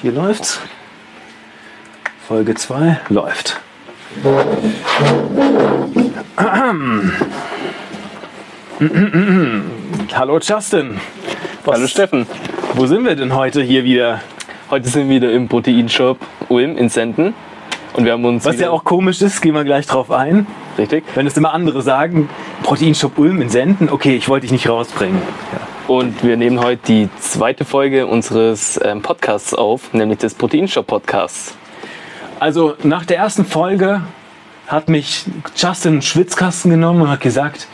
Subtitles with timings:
[0.00, 0.60] Hier läuft's.
[2.28, 3.60] Folge 2 läuft.
[10.12, 11.00] Hallo Justin.
[11.64, 12.28] Was, Hallo Steffen.
[12.74, 14.20] Wo sind wir denn heute hier wieder?
[14.70, 16.18] Heute sind wir wieder im Proteinshop
[16.48, 17.34] Ulm in Senden.
[17.94, 18.44] Und wir haben uns.
[18.44, 20.46] Was ja auch komisch ist, gehen wir gleich drauf ein.
[20.78, 21.02] Richtig.
[21.16, 22.30] Wenn es immer andere sagen,
[22.62, 25.20] Proteinshop Ulm in Senden, okay, ich wollte dich nicht rausbringen.
[25.88, 31.54] Und wir nehmen heute die zweite Folge unseres ähm, Podcasts auf, nämlich des Proteinshop Podcasts.
[32.38, 34.02] Also nach der ersten Folge
[34.66, 35.24] hat mich
[35.56, 37.68] Justin einen Schwitzkasten genommen und hat gesagt,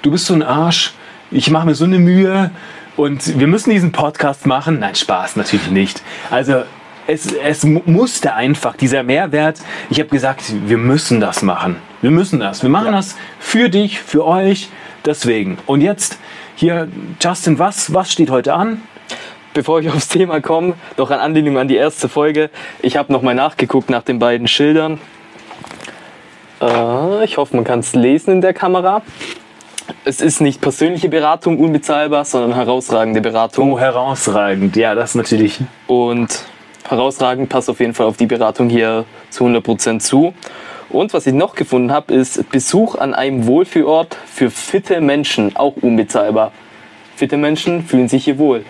[0.00, 0.94] du bist so ein Arsch,
[1.30, 2.50] ich mache mir so eine Mühe
[2.96, 4.78] und wir müssen diesen Podcast machen.
[4.78, 6.00] Nein, Spaß natürlich nicht.
[6.30, 6.62] Also
[7.06, 9.60] es, es mu- musste einfach, dieser Mehrwert,
[9.90, 11.76] ich habe gesagt, wir müssen das machen.
[12.00, 12.62] Wir müssen das.
[12.62, 14.70] Wir machen das für dich, für euch,
[15.04, 15.58] deswegen.
[15.66, 16.18] Und jetzt
[16.58, 16.88] hier,
[17.22, 18.82] Justin, was, was steht heute an?
[19.54, 22.50] Bevor ich aufs Thema komme, noch an Anlehnung an die erste Folge.
[22.82, 24.98] Ich habe nochmal nachgeguckt nach den beiden Schildern.
[26.60, 29.02] Äh, ich hoffe, man kann es lesen in der Kamera.
[30.04, 33.74] Es ist nicht persönliche Beratung unbezahlbar, sondern herausragende Beratung.
[33.74, 34.74] Oh, herausragend.
[34.74, 35.60] Ja, das natürlich.
[35.86, 36.44] Und
[36.88, 40.34] herausragend passt auf jeden Fall auf die Beratung hier zu 100% zu.
[40.90, 45.74] Und was ich noch gefunden habe, ist Besuch an einem Wohlfühlort für fitte Menschen, auch
[45.80, 46.52] unbezahlbar.
[47.16, 48.64] Fitte Menschen fühlen sich hier wohl.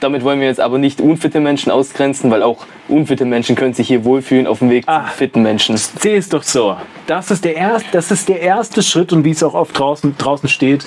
[0.00, 3.88] Damit wollen wir jetzt aber nicht unfitte Menschen ausgrenzen, weil auch unfitte Menschen können sich
[3.88, 5.06] hier wohlfühlen auf dem Weg Ah.
[5.06, 5.76] zu fitten Menschen.
[5.76, 6.76] Sehe es doch so.
[7.06, 10.16] Das ist, der erst, das ist der erste Schritt und wie es auch oft draußen,
[10.18, 10.84] draußen steht,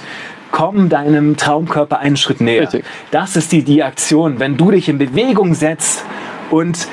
[0.52, 2.64] komm deinem Traumkörper einen Schritt näher.
[2.64, 2.86] Richtig.
[3.10, 4.40] Das ist die, die Aktion.
[4.40, 6.06] Wenn du dich in Bewegung setzt
[6.52, 6.88] und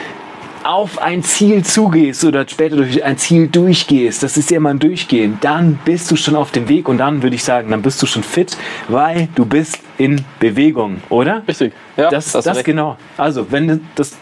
[0.64, 4.78] auf ein Ziel zugehst oder später durch ein Ziel durchgehst, das ist ja immer ein
[4.78, 8.02] Durchgehen, dann bist du schon auf dem Weg und dann würde ich sagen, dann bist
[8.02, 8.56] du schon fit,
[8.88, 11.42] weil du bist in Bewegung, oder?
[11.46, 11.72] Richtig.
[11.96, 12.64] Ja, das, das recht.
[12.64, 12.96] genau.
[13.16, 14.16] Also, wenn das,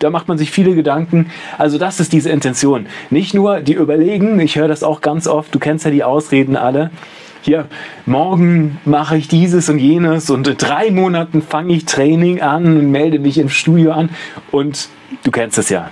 [0.00, 1.30] da macht man sich viele Gedanken.
[1.56, 2.86] Also, das ist diese Intention.
[3.10, 6.56] Nicht nur die Überlegen, ich höre das auch ganz oft, du kennst ja die Ausreden
[6.56, 6.90] alle.
[7.42, 7.68] Hier,
[8.04, 12.90] morgen mache ich dieses und jenes und in drei Monaten fange ich Training an und
[12.90, 14.10] melde mich im Studio an.
[14.50, 14.90] Und
[15.24, 15.90] du kennst es ja.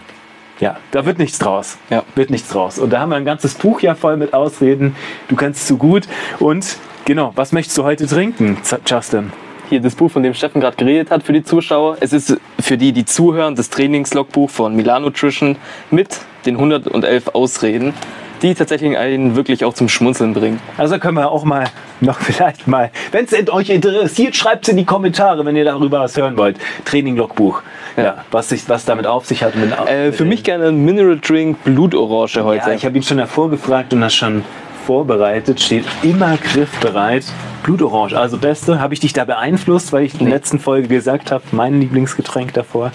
[0.60, 1.78] Ja, da wird nichts draus.
[1.88, 2.02] Ja.
[2.16, 2.78] Wird nichts draus.
[2.78, 4.94] Und da haben wir ein ganzes Buch ja voll mit Ausreden.
[5.28, 6.06] Du kennst es so gut.
[6.38, 9.32] Und genau, was möchtest du heute trinken, Justin?
[9.70, 11.96] Hier das Buch, von dem Steffen gerade geredet hat, für die Zuschauer.
[12.00, 15.56] Es ist für die, die zuhören, das Trainingslogbuch von Milan Nutrition
[15.90, 17.94] mit den 111 Ausreden,
[18.42, 20.60] die tatsächlich einen wirklich auch zum Schmunzeln bringen.
[20.76, 21.66] Also können wir auch mal
[22.00, 26.00] noch vielleicht mal, wenn es euch interessiert, schreibt es in die Kommentare, wenn ihr darüber
[26.00, 26.56] was hören wollt.
[26.84, 27.62] Training-Logbuch.
[27.96, 28.02] Ja.
[28.04, 28.24] Ja.
[28.30, 29.56] was, sich, was damit auf sich hat.
[29.56, 32.70] Mit, Äh, für mich gerne ein Mineral Drink Blutorange heute.
[32.70, 34.44] Ja, ich habe ihn schon davor gefragt und das schon
[34.88, 35.60] vorbereitet.
[35.60, 37.26] Steht immer griffbereit.
[37.62, 38.80] Blutorange, also beste.
[38.80, 42.54] Habe ich dich da beeinflusst, weil ich in der letzten Folge gesagt habe, mein Lieblingsgetränk
[42.54, 42.92] davor?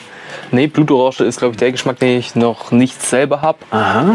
[0.49, 3.59] nee, Blutorange ist, glaube ich, der Geschmack, den ich noch nicht selber habe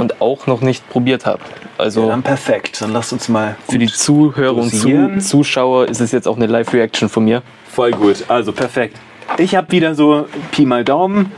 [0.01, 1.39] und auch noch nicht probiert habe.
[1.77, 2.81] Also Dann perfekt.
[2.81, 5.21] Dann lasst uns mal für die Zuhörer und dosieren.
[5.21, 7.43] Zu Zuschauer ist es jetzt auch eine Live-Reaction von mir.
[7.71, 8.97] Voll gut, also perfekt.
[9.37, 11.31] Ich habe wieder so Pi mal Daumen,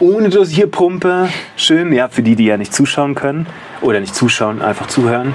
[0.00, 1.30] ohne Dosierpumpe.
[1.56, 3.46] Schön, ja, für die, die ja nicht zuschauen können
[3.80, 5.34] oder nicht zuschauen, einfach zuhören.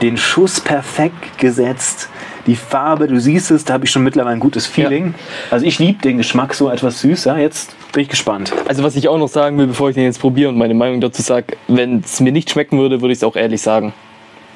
[0.00, 2.08] Den Schuss perfekt gesetzt.
[2.46, 5.14] Die Farbe, du siehst es, da habe ich schon mittlerweile ein gutes Feeling.
[5.50, 7.36] Also ich liebe den Geschmack so etwas süßer.
[7.36, 8.52] Jetzt bin ich gespannt.
[8.66, 11.02] Also was ich auch noch sagen will, bevor ich den jetzt probiere und meine Meinung
[11.02, 13.92] dazu sage, wenn es mir nicht schmecken würde, würde ich es auch ehrlich sagen.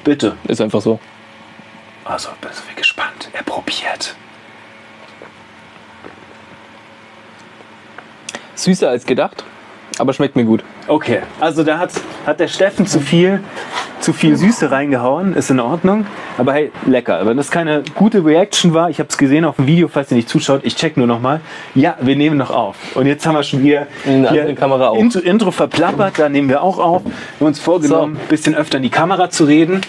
[0.03, 0.35] Bitte.
[0.47, 0.99] Ist einfach so.
[2.05, 3.29] Also, bin ich gespannt.
[3.33, 4.15] Er probiert.
[8.55, 9.43] Süßer als gedacht,
[9.97, 10.63] aber schmeckt mir gut.
[10.87, 11.89] Okay, also da hat,
[12.27, 13.39] hat der Steffen zu viel,
[14.01, 16.05] zu viel Süße reingehauen, ist in Ordnung.
[16.37, 17.25] Aber hey, lecker.
[17.25, 20.17] Wenn das keine gute Reaction war, ich habe es gesehen auf dem Video, falls ihr
[20.17, 21.41] nicht zuschaut, ich check nur nochmal.
[21.73, 22.75] Ja, wir nehmen noch auf.
[22.93, 24.97] Und jetzt haben wir schon wieder In hier Kamera auch.
[24.97, 27.03] Intro, Intro verplappert, da nehmen wir auch auf.
[27.03, 29.81] Wir haben uns vorgenommen, ein bisschen öfter in die Kamera zu reden.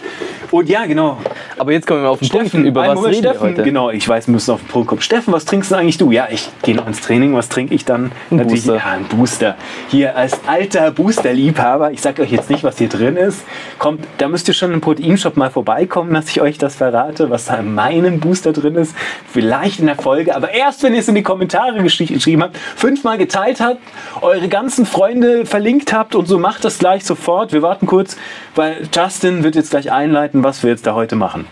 [0.50, 1.18] Und ja, genau.
[1.58, 3.62] Aber jetzt kommen wir auf den Punkt, über was reden Steffen, heute?
[3.62, 5.00] Genau, ich weiß, wir müssen auf den Punkt kommen.
[5.00, 6.10] Steffen, was trinkst denn eigentlich du?
[6.10, 7.34] Ja, ich gehe noch ins Training.
[7.34, 8.12] Was trinke ich dann?
[8.30, 8.76] Ein Natürlich Booster.
[8.76, 9.56] Ja, ein Booster.
[9.88, 13.44] Hier als alter Booster-Liebhaber, ich sage euch jetzt nicht, was hier drin ist.
[13.78, 17.46] Kommt, da müsst ihr schon im Proteinshop mal vorbeikommen, dass ich euch das verrate, was
[17.46, 18.94] da in meinem Booster drin ist.
[19.32, 22.56] Vielleicht in der Folge, aber erst, wenn ihr es in die Kommentare geschri- geschrieben habt,
[22.56, 23.80] fünfmal geteilt habt,
[24.20, 27.52] eure ganzen Freunde verlinkt habt und so macht das gleich sofort.
[27.52, 28.16] Wir warten kurz,
[28.54, 31.46] weil Justin wird jetzt gleich einleiten, was wir jetzt da heute machen.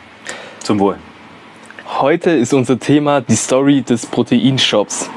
[0.60, 0.96] Zum Wohl.
[2.00, 5.10] Heute ist unser Thema die Story des Proteinshops.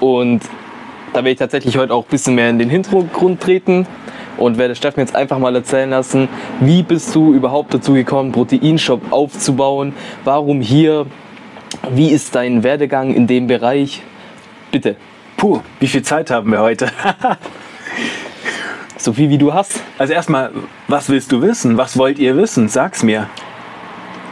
[0.00, 0.40] Und
[1.12, 3.86] da werde ich tatsächlich heute auch ein bisschen mehr in den Hintergrund treten
[4.36, 6.28] und werde Steffen jetzt einfach mal erzählen lassen,
[6.60, 9.94] wie bist du überhaupt dazu gekommen, Proteinshop aufzubauen?
[10.24, 11.06] Warum hier?
[11.90, 14.02] Wie ist dein Werdegang in dem Bereich?
[14.70, 14.96] Bitte,
[15.40, 16.90] Puh, wie viel Zeit haben wir heute?
[18.98, 19.82] So viel wie du hast.
[19.96, 20.50] Also erstmal,
[20.86, 21.78] was willst du wissen?
[21.78, 22.68] Was wollt ihr wissen?
[22.68, 23.26] Sag's mir.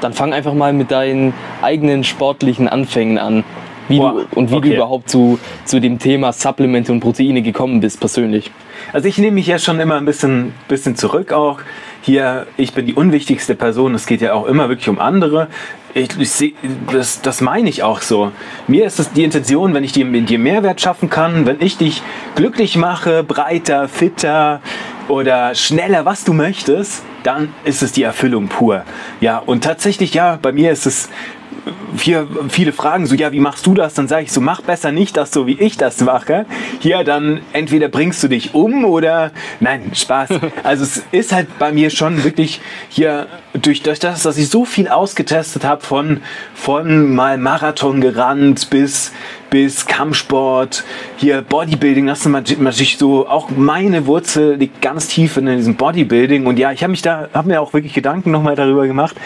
[0.02, 1.32] Dann fang einfach mal mit deinen
[1.62, 3.44] eigenen sportlichen Anfängen an.
[3.88, 4.68] Wie Boah, du, und wie okay.
[4.70, 8.50] du überhaupt zu, zu dem Thema Supplemente und Proteine gekommen bist, persönlich.
[8.92, 11.60] Also ich nehme mich ja schon immer ein bisschen, bisschen zurück auch.
[12.02, 13.94] Hier, ich bin die unwichtigste Person.
[13.94, 15.48] Es geht ja auch immer wirklich um andere.
[15.94, 16.54] Ich, ich seh,
[16.92, 18.30] das, das meine ich auch so.
[18.66, 22.02] Mir ist es die Intention, wenn ich dir, dir Mehrwert schaffen kann, wenn ich dich
[22.34, 24.60] glücklich mache, breiter, fitter
[25.08, 28.84] oder schneller, was du möchtest, dann ist es die Erfüllung pur.
[29.20, 31.08] Ja, und tatsächlich, ja, bei mir ist es
[31.96, 33.94] hier viele fragen so, ja, wie machst du das?
[33.94, 36.46] Dann sage ich so, mach besser nicht das so, wie ich das mache.
[36.80, 39.30] Hier, dann entweder bringst du dich um oder,
[39.60, 40.30] nein, Spaß.
[40.64, 44.64] Also es ist halt bei mir schon wirklich hier durch, durch das, dass ich so
[44.64, 46.20] viel ausgetestet habe von,
[46.54, 49.12] von mal Marathon gerannt bis,
[49.50, 50.84] bis Kampfsport,
[51.16, 52.28] hier Bodybuilding, das ist
[52.58, 56.90] natürlich so, auch meine Wurzel liegt ganz tief in diesem Bodybuilding und ja, ich habe
[56.90, 59.16] mich da, habe mir auch wirklich Gedanken nochmal darüber gemacht,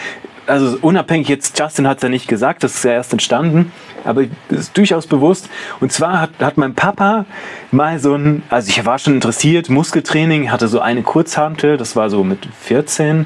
[0.47, 3.71] also unabhängig jetzt, Justin hat es ja nicht gesagt, das ist ja erst entstanden,
[4.03, 5.49] aber es ist durchaus bewusst.
[5.79, 7.25] Und zwar hat, hat mein Papa
[7.71, 12.09] mal so ein, also ich war schon interessiert, Muskeltraining, hatte so eine Kurzhantel, das war
[12.09, 13.25] so mit 14.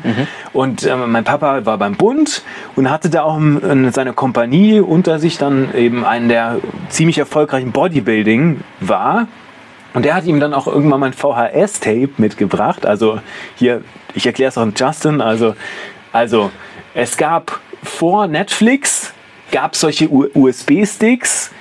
[0.54, 2.44] Und äh, mein Papa war beim Bund
[2.76, 6.58] und hatte da auch in seiner Kompanie unter sich dann eben einen, der
[6.90, 9.28] ziemlich erfolgreichen Bodybuilding war.
[9.94, 12.86] Und der hat ihm dann auch irgendwann mal ein VHS-Tape mitgebracht.
[12.86, 13.20] Also
[13.56, 13.82] hier,
[14.14, 15.22] ich erkläre es auch an Justin.
[15.22, 15.56] Also,
[16.12, 16.52] also
[16.98, 19.14] es gab vor Netflix
[19.52, 21.52] gab solche USB-Sticks,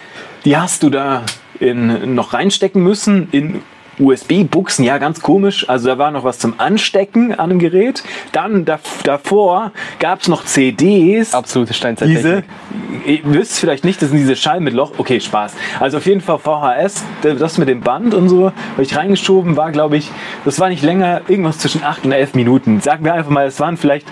[0.47, 1.25] die hast du da
[1.61, 3.61] in, noch reinstecken müssen in
[3.99, 5.69] USB-Buchsen, ja, ganz komisch.
[5.69, 8.03] Also da war noch was zum Anstecken an dem Gerät.
[8.33, 11.35] Dann da, davor gab es noch CDs.
[11.35, 12.45] Absolute Diese, Steinzeittechnik.
[13.07, 14.93] ihr wisst vielleicht nicht, das sind diese Scheiben mit Loch.
[14.99, 15.55] Okay, Spaß.
[15.81, 19.73] Also auf jeden Fall VHS, das mit dem Band und so, habe ich reingeschoben, war
[19.73, 20.11] glaube ich,
[20.45, 22.81] das war nicht länger, irgendwas zwischen 8 und 11 Minuten.
[22.81, 24.07] Sagen wir einfach mal, es waren vielleicht,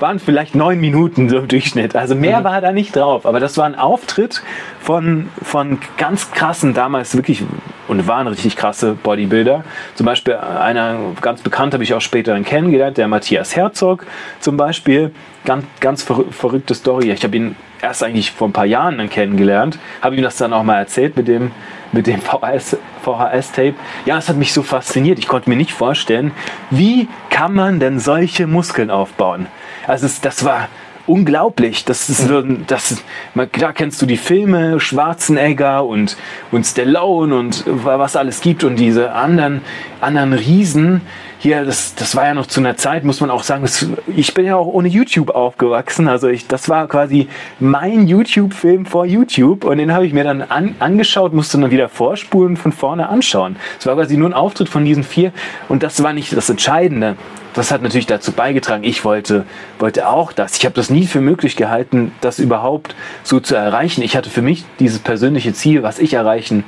[0.00, 1.96] waren vielleicht 9 Minuten so im Durchschnitt.
[1.96, 3.26] Also mehr war da nicht drauf.
[3.26, 4.42] Aber das war ein Auftritt
[4.80, 7.42] von, von ganz krassen, damals wirklich,
[7.88, 9.64] und waren richtig krasse Bodybuilder.
[9.94, 14.06] Zum Beispiel einer ganz bekannt habe ich auch später dann kennengelernt, der Matthias Herzog
[14.40, 15.12] zum Beispiel.
[15.44, 17.10] Ganz, ganz verrü- verrückte Story.
[17.10, 20.52] Ich habe ihn erst eigentlich vor ein paar Jahren dann kennengelernt, habe ihm das dann
[20.52, 21.52] auch mal erzählt mit dem,
[21.92, 22.76] mit dem VHS,
[23.08, 23.74] VHS-Tape.
[24.04, 25.18] Ja, es hat mich so fasziniert.
[25.18, 26.32] Ich konnte mir nicht vorstellen,
[26.70, 29.46] wie kann man denn solche Muskeln aufbauen?
[29.86, 30.68] Also es, das war
[31.06, 31.84] unglaublich.
[31.86, 32.28] Das ist,
[32.66, 33.02] das,
[33.34, 36.16] man- klar kennst du die Filme, Schwarzenegger und,
[36.52, 39.62] und Stallone und was alles gibt und diese anderen,
[40.00, 41.00] anderen Riesen.
[41.40, 44.34] Hier, das, das war ja noch zu einer Zeit, muss man auch sagen, das, ich
[44.34, 46.08] bin ja auch ohne YouTube aufgewachsen.
[46.08, 47.28] Also ich, das war quasi
[47.60, 51.88] mein YouTube-Film vor YouTube und den habe ich mir dann an, angeschaut, musste dann wieder
[51.88, 53.56] vorspulen, von vorne anschauen.
[53.78, 55.32] Es war quasi nur ein Auftritt von diesen vier
[55.68, 57.16] und das war nicht das Entscheidende
[57.58, 58.84] das hat natürlich dazu beigetragen.
[58.84, 59.44] Ich wollte,
[59.80, 60.56] wollte auch das.
[60.56, 62.94] Ich habe das nie für möglich gehalten, das überhaupt
[63.24, 64.02] so zu erreichen.
[64.02, 66.62] Ich hatte für mich dieses persönliche Ziel, was ich erreichen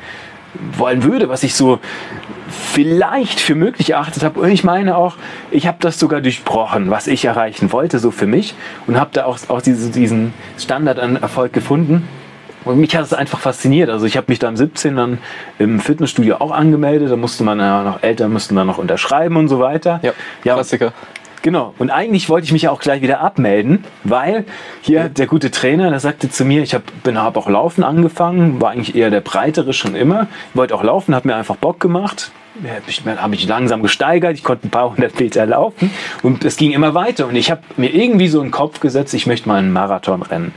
[0.76, 1.78] wollen würde, was ich so
[2.50, 4.40] vielleicht für möglich erachtet habe.
[4.40, 5.16] Und ich meine auch,
[5.50, 8.54] ich habe das sogar durchbrochen, was ich erreichen wollte, so für mich.
[8.86, 12.08] Und habe da auch, auch diese, diesen Standard an Erfolg gefunden.
[12.64, 13.88] Und mich hat es einfach fasziniert.
[13.88, 15.18] Also ich habe mich dann 17 dann
[15.58, 17.10] im Fitnessstudio auch angemeldet.
[17.10, 20.00] Da musste man ja noch, Eltern mussten dann noch unterschreiben und so weiter.
[20.02, 20.12] Ja,
[20.44, 20.92] ja Klassiker.
[21.42, 21.74] Genau.
[21.78, 24.44] Und eigentlich wollte ich mich ja auch gleich wieder abmelden, weil
[24.82, 28.70] hier der gute Trainer, der sagte zu mir, ich habe hab auch Laufen angefangen, war
[28.70, 32.30] eigentlich eher der breitere schon immer, wollte auch laufen, hat mir einfach Bock gemacht.
[32.86, 35.90] Ich habe mich langsam gesteigert, ich konnte ein paar hundert Meter laufen
[36.22, 37.26] und es ging immer weiter.
[37.26, 40.52] Und ich habe mir irgendwie so einen Kopf gesetzt, ich möchte mal einen Marathon rennen.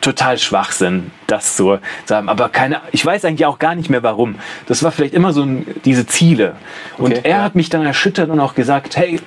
[0.00, 2.28] Total Schwachsinn, das so sagen.
[2.28, 4.36] Aber keine, ich weiß eigentlich auch gar nicht mehr warum.
[4.66, 6.56] Das war vielleicht immer so ein, diese Ziele.
[6.96, 7.42] Und Okay, er ja.
[7.42, 9.20] hat mich dann erschüttert und auch gesagt, hey,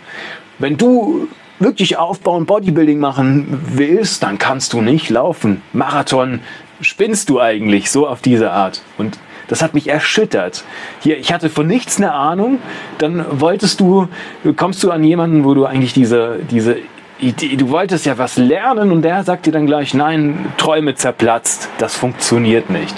[0.57, 1.27] wenn du
[1.59, 5.61] wirklich aufbauen, Bodybuilding machen willst, dann kannst du nicht laufen.
[5.73, 6.39] Marathon
[6.81, 8.81] spinnst du eigentlich so auf diese Art.
[8.97, 9.17] Und
[9.49, 10.63] das hat mich erschüttert.
[11.01, 12.59] Hier, ich hatte von nichts eine Ahnung.
[12.99, 14.07] Dann wolltest du,
[14.55, 16.77] kommst du an jemanden, wo du eigentlich diese, diese
[17.19, 21.67] Idee, du wolltest ja was lernen und der sagt dir dann gleich, nein, Träume zerplatzt.
[21.79, 22.95] Das funktioniert nicht.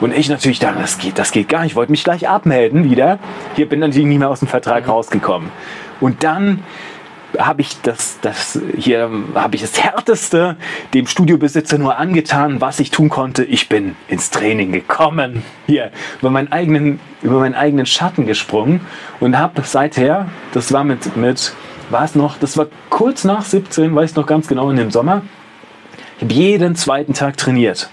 [0.00, 1.72] Und ich natürlich dann, das geht, das geht gar nicht.
[1.72, 3.18] Ich wollte mich gleich abmelden wieder.
[3.56, 5.48] Hier bin natürlich nicht mehr aus dem Vertrag rausgekommen.
[6.00, 6.62] Und dann
[7.38, 10.56] habe ich das, das hier habe ich das härteste
[10.92, 13.44] dem Studiobesitzer nur angetan, was ich tun konnte.
[13.44, 18.80] Ich bin ins Training gekommen, hier über meinen eigenen über meinen eigenen Schatten gesprungen
[19.20, 21.54] und habe seither, das war mit mit
[21.90, 25.22] war es noch, das war kurz nach 17, weiß noch ganz genau in dem Sommer.
[26.16, 27.90] Ich habe jeden zweiten Tag trainiert.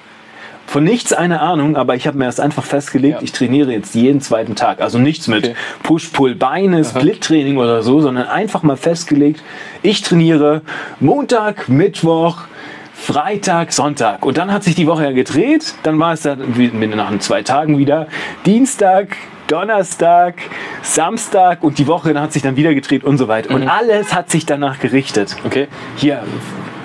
[0.72, 3.22] Von nichts eine Ahnung, aber ich habe mir das einfach festgelegt, Ja.
[3.22, 4.80] ich trainiere jetzt jeden zweiten Tag.
[4.80, 5.56] Also nichts mit Okay.
[5.84, 9.44] Push-Pull-Beine, Split-Training oder so, sondern einfach mal festgelegt,
[9.82, 10.62] ich trainiere
[11.02, 12.44] Montag, Mittwoch,
[12.94, 14.26] Freitag, Sonntag.
[14.26, 15.74] Und dann hat sich die Woche ja gedreht.
[15.84, 16.40] Dann war es dann
[16.96, 18.08] nach zwei Tagen wieder
[18.46, 20.36] Dienstag, Donnerstag,
[20.84, 23.54] Samstag und die Woche dann hat sich dann wieder gedreht und so weiter.
[23.54, 25.68] Und alles hat sich danach gerichtet Okay.
[25.98, 26.24] hier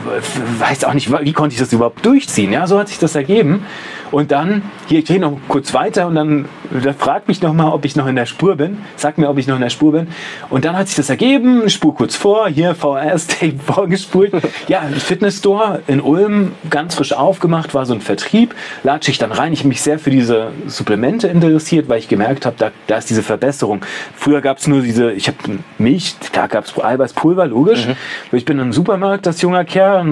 [0.06, 2.52] weiß auch nicht, wie konnte ich das überhaupt durchziehen.
[2.52, 3.64] Ja, so hat sich das ergeben.
[4.10, 7.72] Und dann, hier, ich drehe noch kurz weiter und dann da fragt mich noch mal,
[7.72, 8.78] ob ich noch in der Spur bin.
[8.96, 10.08] Sag mir, ob ich noch in der Spur bin.
[10.50, 14.32] Und dann hat sich das ergeben, spur kurz vor, hier VHS-Tape vorgespult.
[14.68, 18.54] Ja, Fitnessstore in Ulm, ganz frisch aufgemacht, war so ein Vertrieb.
[18.82, 19.52] Latsche ich dann rein.
[19.52, 23.10] Ich habe mich sehr für diese Supplemente interessiert, weil ich gemerkt habe, da, da ist
[23.10, 23.82] diese Verbesserung.
[24.16, 25.38] Früher gab es nur diese, ich habe
[25.78, 27.86] Milch, da gab es Eiweißpulver, logisch.
[28.32, 30.04] Ich bin im Supermarkt, das junger Kerl,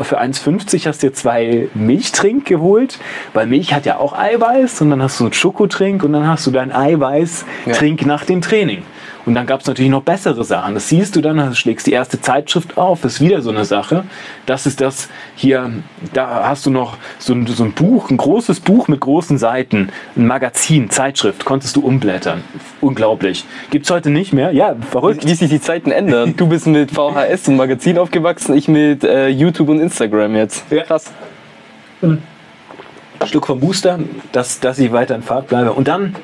[0.00, 2.98] für 1,50 hast du dir zwei Milchtrink geholt,
[3.36, 6.46] weil Milch hat ja auch Eiweiß und dann hast du einen Schokotrink und dann hast
[6.46, 8.82] du deinen Eiweißtrink nach dem Training.
[9.26, 10.74] Und dann gab es natürlich noch bessere Sachen.
[10.74, 14.04] Das siehst du dann, dann schlägst die erste Zeitschrift auf, ist wieder so eine Sache.
[14.46, 15.70] Das ist das hier,
[16.12, 19.90] da hast du noch so ein, so ein Buch, ein großes Buch mit großen Seiten,
[20.16, 22.42] ein Magazin, Zeitschrift, konntest du umblättern.
[22.80, 23.44] Unglaublich.
[23.70, 24.52] Gibt's heute nicht mehr?
[24.52, 25.26] Ja, verrückt.
[25.26, 26.34] Wie sich die Zeiten ändern.
[26.36, 30.64] Du bist mit VHS und Magazin aufgewachsen, ich mit äh, YouTube und Instagram jetzt.
[30.70, 30.84] Ja.
[30.84, 31.12] Krass.
[33.24, 33.98] Stück vom Booster,
[34.32, 35.72] dass, dass ich weiter in Fahrt bleibe.
[35.72, 36.14] Und dann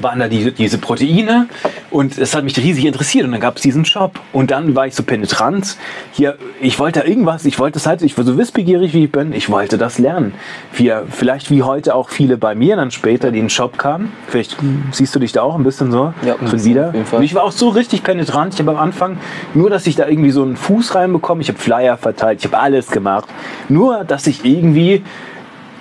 [0.00, 1.46] waren da die, diese Proteine
[1.92, 4.88] und es hat mich riesig interessiert und dann gab es diesen Shop und dann war
[4.88, 5.76] ich so penetrant.
[6.10, 9.12] Hier, ich wollte da irgendwas, ich wollte es halt, ich war so wissbegierig wie ich
[9.12, 10.34] bin, ich wollte das lernen.
[10.72, 14.10] Wir, vielleicht wie heute auch viele bei mir dann später, die in den Shop kamen.
[14.26, 14.56] Vielleicht
[14.90, 16.88] siehst du dich da auch ein bisschen so Ja, drin wieder.
[16.88, 17.18] auf jeden Fall.
[17.20, 18.54] Und ich war auch so richtig penetrant.
[18.54, 19.18] Ich habe am Anfang
[19.54, 21.40] nur, dass ich da irgendwie so einen Fuß reinbekomme.
[21.40, 23.28] Ich habe Flyer verteilt, ich habe alles gemacht.
[23.68, 25.04] Nur, dass ich irgendwie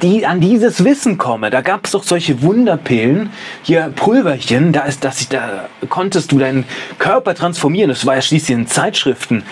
[0.03, 1.49] die an dieses Wissen komme.
[1.49, 3.29] Da gab es doch solche Wunderpillen,
[3.63, 6.65] hier Pulverchen, da ist, dass ich da konntest du deinen
[6.99, 7.89] Körper transformieren.
[7.89, 9.43] Das war ja schließlich in Zeitschriften.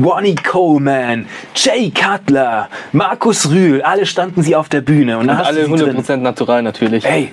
[0.00, 5.66] Ronnie Coleman, Jay Cutler, Markus Rühl, alle standen sie auf der Bühne und, hast Alle
[5.66, 5.96] du sie drin.
[5.96, 7.04] 100% natural natürlich.
[7.04, 7.32] Ey,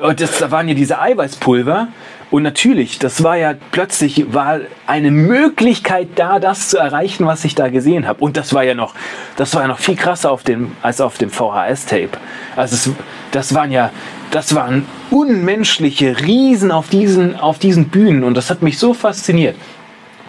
[0.00, 1.88] und das, da waren ja diese Eiweißpulver.
[2.30, 7.54] Und natürlich, das war ja plötzlich war eine Möglichkeit da, das zu erreichen, was ich
[7.54, 8.22] da gesehen habe.
[8.24, 8.94] Und das war ja noch,
[9.36, 12.10] das war ja noch viel krasser auf dem, als auf dem VHS-Tape.
[12.56, 12.90] Also es,
[13.30, 13.90] das waren ja,
[14.32, 18.24] das waren unmenschliche Riesen auf diesen, auf diesen Bühnen.
[18.24, 19.54] Und das hat mich so fasziniert.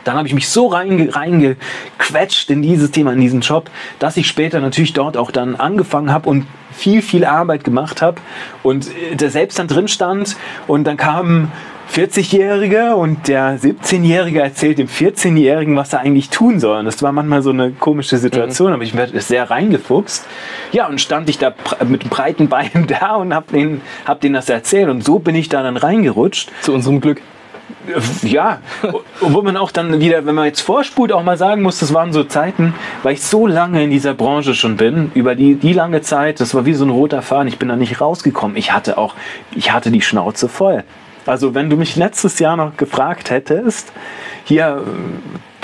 [0.03, 4.27] Dann habe ich mich so reinge reingequetscht in dieses Thema, in diesen Job, dass ich
[4.27, 8.21] später natürlich dort auch dann angefangen habe und viel, viel Arbeit gemacht habe
[8.63, 10.37] und äh, der selbst dann drin stand
[10.67, 11.51] und dann kam
[11.91, 16.79] 40-Jährige und der 17-Jährige erzählt dem 14-Jährigen, was er eigentlich tun soll.
[16.79, 20.25] Und das war manchmal so eine komische Situation, aber ich werde sehr reingefuchst.
[20.71, 21.53] Ja, und stand ich da
[21.87, 24.89] mit breiten Beinen da und habe denen, hab denen das erzählt.
[24.89, 26.51] Und so bin ich da dann reingerutscht.
[26.61, 27.21] Zu unserem Glück.
[28.21, 28.59] Ja,
[29.19, 32.13] wo man auch dann wieder, wenn man jetzt vorspult, auch mal sagen muss, das waren
[32.13, 36.01] so Zeiten, weil ich so lange in dieser Branche schon bin, über die, die lange
[36.01, 38.55] Zeit, das war wie so ein roter Faden, ich bin da nicht rausgekommen.
[38.57, 39.15] Ich hatte auch,
[39.55, 40.83] ich hatte die Schnauze voll.
[41.27, 43.91] Also wenn du mich letztes Jahr noch gefragt hättest,
[44.45, 44.81] hier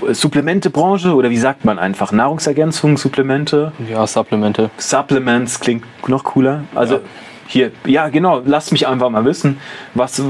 [0.06, 4.70] äh, Supplementebranche oder wie sagt man einfach, Nahrungsergänzung, Supplemente, Ja, Supplemente.
[4.78, 6.64] Supplements klingt noch cooler.
[6.76, 7.00] Also
[7.48, 9.60] hier, ja genau, lasst mich einfach mal wissen,
[9.94, 10.22] was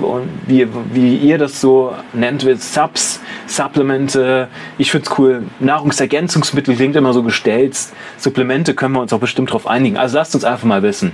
[0.47, 4.47] wie, wie ihr das so nennt, Subs, Supplemente.
[4.77, 5.43] Ich finde es cool.
[5.59, 7.77] Nahrungsergänzungsmittel klingt immer so gestellt.
[8.17, 9.97] Supplemente können wir uns auch bestimmt drauf einigen.
[9.97, 11.13] Also lasst uns einfach mal wissen.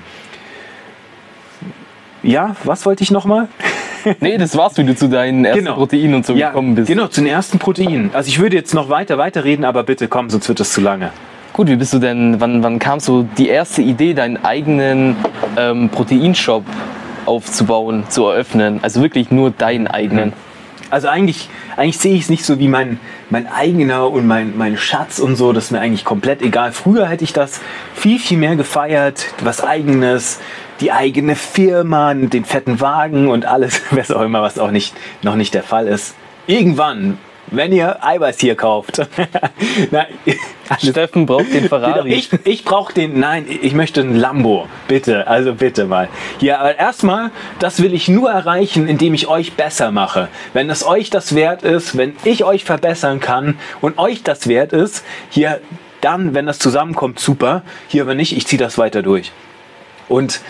[2.23, 3.47] Ja, was wollte ich nochmal?
[4.19, 5.75] Nee, das war's, wie du zu deinen ersten Genau.
[5.75, 6.87] Proteinen und so Ja, gekommen bist.
[6.87, 8.09] genau, zu den ersten Proteinen.
[8.13, 10.81] Also ich würde jetzt noch weiter, weiter reden, aber bitte komm, sonst wird das zu
[10.81, 11.11] lange.
[11.53, 15.15] Gut, wie bist du denn, wann, wann kam so die erste Idee, deinen eigenen
[15.57, 16.63] ähm, Proteinshop
[17.25, 18.79] aufzubauen, zu eröffnen?
[18.81, 20.33] Also wirklich nur deinen eigenen.
[20.91, 24.75] Also eigentlich, eigentlich sehe ich es nicht so wie mein, mein eigener und mein, mein
[24.77, 25.53] Schatz und so.
[25.53, 26.71] Das ist mir eigentlich komplett egal.
[26.71, 27.61] Früher hätte ich das
[27.93, 29.25] viel, viel mehr gefeiert.
[29.43, 30.39] Was eigenes,
[30.81, 35.35] die eigene Firma, den fetten Wagen und alles, was auch immer, was auch nicht, noch
[35.35, 36.15] nicht der Fall ist.
[36.47, 37.17] Irgendwann,
[37.51, 38.99] wenn ihr Eiweiß hier kauft.
[40.69, 42.13] Alles Steffen braucht den Ferrari.
[42.13, 44.67] ich, ich brauche den, nein, ich möchte einen Lambo.
[44.87, 46.09] Bitte, also bitte mal.
[46.39, 50.27] Ja, aber erstmal, das will ich nur erreichen, indem ich euch besser mache.
[50.53, 54.73] Wenn es euch das wert ist, wenn ich euch verbessern kann und euch das wert
[54.73, 55.59] ist, hier,
[56.01, 57.63] dann, wenn das zusammenkommt, super.
[57.87, 59.31] Hier, wenn nicht, ich ziehe das weiter durch.
[60.07, 60.41] Und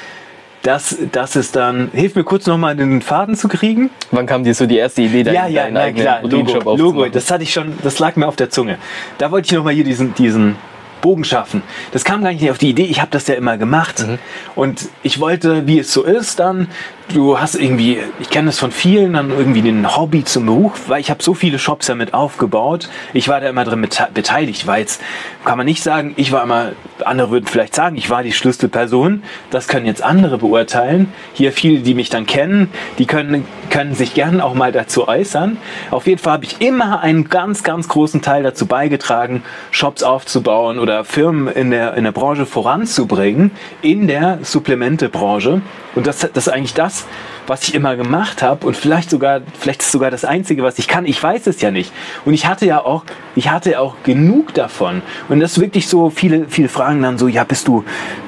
[0.61, 3.89] das, das ist dann, hilf mir kurz nochmal den Faden zu kriegen.
[4.11, 7.05] Wann kam dir so die erste Idee, deinen, Ja, ja, deinen na klar, Logo, Logo,
[7.07, 8.77] das hatte ich schon, das lag mir auf der Zunge.
[9.17, 10.57] Da wollte ich nochmal hier diesen, diesen,
[11.01, 11.63] Bogen schaffen.
[11.91, 14.05] Das kam gar nicht auf die Idee, ich habe das ja immer gemacht.
[14.07, 14.19] Mhm.
[14.55, 16.67] Und ich wollte, wie es so ist, dann,
[17.13, 20.99] du hast irgendwie, ich kenne das von vielen, dann irgendwie den Hobby zum Beruf, weil
[21.01, 22.89] ich habe so viele Shops ja mit aufgebaut.
[23.13, 25.01] Ich war da immer drin beteiligt, weil jetzt
[25.45, 29.23] kann man nicht sagen, ich war immer, andere würden vielleicht sagen, ich war die Schlüsselperson.
[29.49, 31.11] Das können jetzt andere beurteilen.
[31.33, 35.57] Hier viele, die mich dann kennen, die können, können sich gerne auch mal dazu äußern.
[35.91, 40.79] Auf jeden Fall habe ich immer einen ganz, ganz großen Teil dazu beigetragen, Shops aufzubauen
[40.79, 45.62] oder Firmen in der, in der Branche voranzubringen, in der Supplementebranche.
[45.96, 47.05] Und das, das ist eigentlich das,
[47.48, 50.88] was ich immer gemacht habe und vielleicht sogar, vielleicht ist sogar das Einzige, was ich
[50.88, 51.05] kann.
[51.05, 51.91] Ich weiß es ja nicht.
[52.25, 53.03] Und ich hatte ja auch,
[53.36, 55.01] ich hatte auch genug davon.
[55.29, 57.84] Und das ist wirklich so, viele, viele fragen dann so, ja, bist du,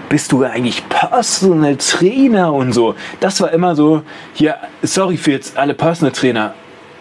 [0.09, 2.95] bist du eigentlich Personal Trainer und so.
[3.19, 4.01] Das war immer so,
[4.33, 6.53] hier, sorry für jetzt alle Personal Trainer,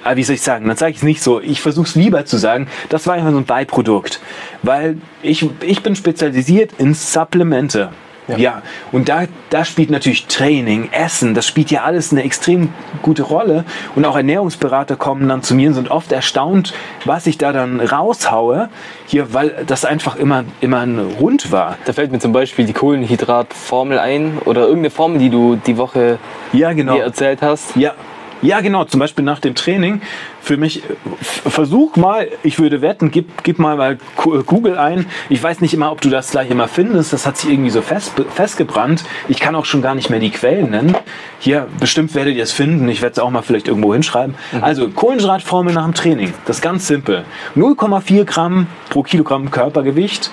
[0.04, 1.40] aber wie soll ich sagen, dann sage ich es nicht so.
[1.40, 4.20] Ich versuche es lieber zu sagen, das war einfach so ein Beiprodukt.
[4.62, 7.90] Weil ich, ich bin spezialisiert in Supplemente.
[8.28, 8.36] Ja.
[8.36, 12.68] ja, und da, da spielt natürlich Training, Essen, das spielt ja alles eine extrem
[13.02, 13.64] gute Rolle.
[13.96, 16.72] Und auch Ernährungsberater kommen dann zu mir und sind oft erstaunt,
[17.04, 18.68] was ich da dann raushaue,
[19.06, 21.76] hier, weil das einfach immer, immer ein Rund war.
[21.86, 26.18] Da fällt mir zum Beispiel die Kohlenhydratformel ein oder irgendeine Formel, die du die Woche
[26.52, 26.94] ja, genau.
[26.94, 27.74] mir erzählt hast.
[27.74, 27.94] Ja,
[28.42, 28.84] ja, genau.
[28.84, 30.00] Zum Beispiel nach dem Training.
[30.40, 30.82] Für mich,
[31.20, 35.06] versuch mal, ich würde wetten, gib, gib mal mal Google ein.
[35.28, 37.12] Ich weiß nicht immer, ob du das gleich immer findest.
[37.12, 39.04] Das hat sich irgendwie so fest, festgebrannt.
[39.28, 40.96] Ich kann auch schon gar nicht mehr die Quellen nennen.
[41.38, 42.88] Hier, bestimmt werdet ihr es finden.
[42.88, 44.34] Ich werde es auch mal vielleicht irgendwo hinschreiben.
[44.52, 44.64] Mhm.
[44.64, 46.32] Also, Kohlenhydratformel nach dem Training.
[46.46, 47.24] Das ist ganz simpel.
[47.56, 50.30] 0,4 Gramm pro Kilogramm Körpergewicht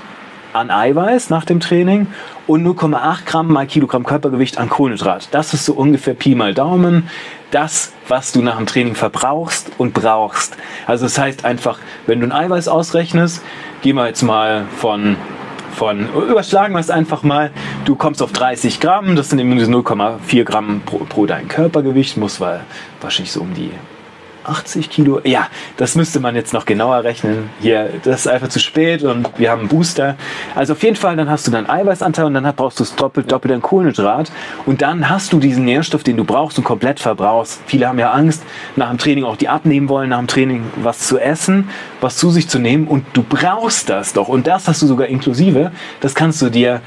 [0.53, 2.07] an Eiweiß nach dem Training
[2.47, 5.29] und 0,8 Gramm mal Kilogramm Körpergewicht an Kohlenhydrat.
[5.31, 7.09] Das ist so ungefähr Pi mal Daumen
[7.51, 10.57] das, was du nach dem Training verbrauchst und brauchst.
[10.85, 13.41] Also das heißt einfach, wenn du ein Eiweiß ausrechnest,
[13.81, 15.17] gehen wir jetzt mal von
[15.77, 17.51] von, überschlagen wir es einfach mal,
[17.85, 22.41] du kommst auf 30 Gramm, das sind eben 0,4 Gramm pro, pro dein Körpergewicht, muss
[22.41, 23.69] wahrscheinlich so um die
[24.47, 25.21] 80 Kilo.
[25.23, 27.49] Ja, das müsste man jetzt noch genauer rechnen.
[27.59, 30.15] Hier, das ist einfach zu spät und wir haben einen Booster.
[30.55, 33.31] Also auf jeden Fall, dann hast du deinen Eiweißanteil und dann brauchst du es doppelt,
[33.31, 34.31] doppelt an Kohlenhydrat.
[34.65, 37.61] Und dann hast du diesen Nährstoff, den du brauchst und komplett verbrauchst.
[37.65, 38.43] Viele haben ja Angst,
[38.75, 41.69] nach dem Training auch die abnehmen wollen, nach dem Training was zu essen,
[42.01, 42.87] was zu sich zu nehmen.
[42.87, 44.27] Und du brauchst das doch.
[44.27, 45.71] Und das hast du sogar inklusive.
[45.99, 46.81] Das kannst du dir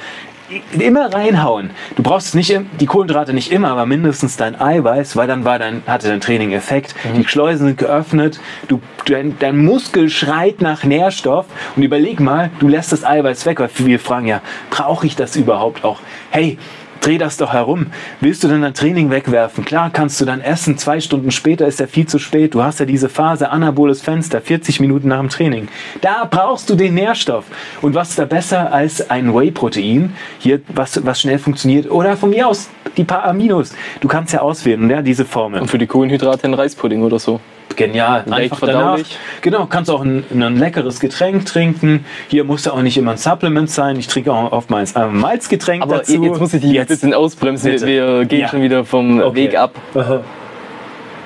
[0.78, 1.70] immer reinhauen.
[1.96, 5.82] Du brauchst nicht die Kohlenhydrate nicht immer, aber mindestens dein Eiweiß, weil dann war dein,
[5.86, 6.94] hatte dein Training Effekt.
[7.04, 7.18] Mhm.
[7.18, 12.68] Die Schleusen sind geöffnet, du, dein, dein, Muskel schreit nach Nährstoff und überleg mal, du
[12.68, 16.00] lässt das Eiweiß weg, weil viele fragen ja, brauche ich das überhaupt auch?
[16.30, 16.58] Hey,
[17.00, 17.86] dreh das doch herum.
[18.20, 19.64] Willst du denn dein Training wegwerfen?
[19.64, 20.78] Klar, kannst du dann essen.
[20.78, 22.54] Zwei Stunden später ist ja viel zu spät.
[22.54, 25.68] Du hast ja diese Phase anaboles Fenster, 40 Minuten nach dem Training.
[26.00, 27.44] Da brauchst du den Nährstoff.
[27.82, 30.14] Und was ist da besser als ein Whey-Protein?
[30.38, 31.90] Hier, was, was schnell funktioniert.
[31.90, 33.74] Oder von mir aus die paar Aminos.
[34.00, 35.60] Du kannst ja auswählen, ja, diese Formel.
[35.60, 37.40] Und für die Kohlenhydrate ein Reispudding oder so
[37.76, 38.24] genial.
[38.30, 38.98] Einfach danach,
[39.40, 42.04] genau, kannst auch ein, ein, leckeres Getränk trinken.
[42.28, 43.96] Hier muss ja auch nicht immer ein Supplement sein.
[43.96, 46.22] Ich trinke auch oftmals ein Malzgetränk Aber dazu.
[46.22, 46.90] jetzt muss ich dich jetzt.
[46.90, 47.72] ein bisschen ausbremsen.
[47.72, 47.87] Bitte.
[47.87, 48.48] Wir gehen ja.
[48.48, 49.35] schon wieder vom okay.
[49.35, 49.74] Weg ab.
[49.94, 50.20] Aha.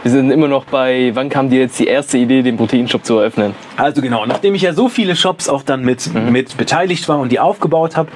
[0.02, 3.18] Wir sind immer noch bei, wann kam dir jetzt die erste Idee, den Proteinshop zu
[3.18, 3.54] eröffnen?
[3.78, 6.30] Also genau, nachdem ich ja so viele Shops auch dann mit, mhm.
[6.30, 8.10] mit beteiligt war und die aufgebaut habe,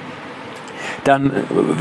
[1.03, 1.31] dann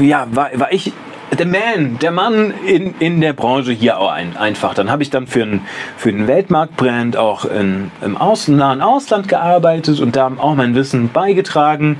[0.00, 0.94] äh, ja, war, war ich
[1.36, 4.74] der Man, der Mann in, in der Branche hier auch ein, einfach.
[4.74, 10.00] Dann habe ich dann für einen für Weltmarktbrand auch in, im Außen, nahen Ausland gearbeitet
[10.00, 11.98] und da auch mein Wissen beigetragen.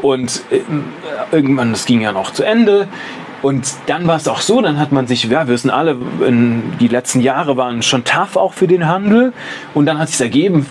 [0.00, 0.60] Und äh,
[1.32, 2.88] irgendwann, das ging ja noch zu Ende.
[3.42, 5.96] Und dann war es auch so, dann hat man sich, ja, wir wissen alle,
[6.80, 9.32] die letzten Jahre waren schon tough auch für den Handel.
[9.74, 10.66] Und dann hat sich ergeben,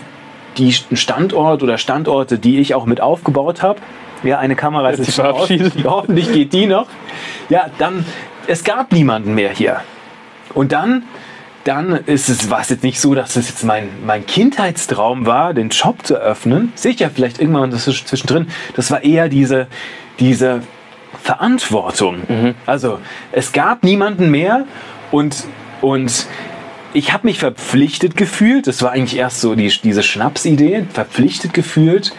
[0.58, 3.80] die Standort oder Standorte, die ich auch mit aufgebaut habe,
[4.22, 5.74] ja, eine Kamera ist verabschiedet.
[5.84, 6.86] Hoffentlich geht die noch.
[7.48, 8.04] Ja, dann,
[8.46, 9.80] es gab niemanden mehr hier.
[10.54, 11.04] Und dann,
[11.64, 15.54] dann ist es, war es jetzt nicht so, dass es jetzt mein, mein Kindheitstraum war,
[15.54, 16.72] den Shop zu öffnen.
[16.74, 18.48] Sicher, vielleicht irgendwann das ist zwischendrin.
[18.74, 19.66] Das war eher diese,
[20.18, 20.62] diese
[21.22, 22.22] Verantwortung.
[22.28, 22.54] Mhm.
[22.66, 22.98] Also,
[23.32, 24.64] es gab niemanden mehr
[25.10, 25.44] und,
[25.80, 26.26] und
[26.94, 32.14] ich habe mich verpflichtet gefühlt, das war eigentlich erst so die, diese Schnapsidee, verpflichtet gefühlt,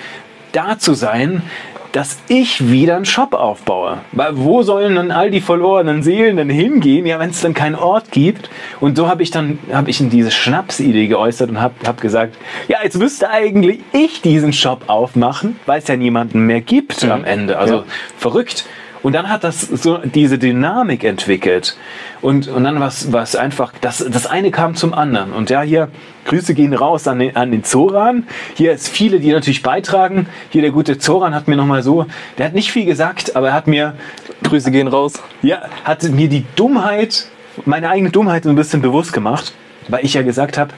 [0.51, 1.41] da zu sein,
[1.91, 3.99] dass ich wieder einen Shop aufbaue.
[4.11, 7.75] Weil wo sollen dann all die verlorenen Seelen denn hingehen, ja, wenn es dann keinen
[7.75, 8.49] Ort gibt?
[8.79, 12.35] Und so habe ich dann habe ich in diese Schnapsidee geäußert und habe hab gesagt,
[12.67, 17.11] ja, jetzt müsste eigentlich ich diesen Shop aufmachen, weil es ja niemanden mehr gibt mhm.
[17.11, 17.57] am Ende.
[17.57, 17.83] Also ja.
[18.17, 18.65] verrückt.
[19.01, 21.77] Und dann hat das so diese Dynamik entwickelt.
[22.21, 25.31] Und, und dann was was einfach, das, das eine kam zum anderen.
[25.31, 25.89] Und ja, hier,
[26.25, 28.27] Grüße gehen raus an den, an den Zoran.
[28.55, 30.27] Hier ist viele, die natürlich beitragen.
[30.49, 32.05] Hier der gute Zoran hat mir nochmal so,
[32.37, 33.95] der hat nicht viel gesagt, aber er hat mir,
[34.43, 35.13] Grüße gehen raus.
[35.41, 37.27] ja, hat mir die Dummheit,
[37.65, 39.53] meine eigene Dummheit so ein bisschen bewusst gemacht,
[39.87, 40.73] weil ich ja gesagt habe,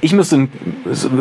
[0.00, 0.48] ich müsste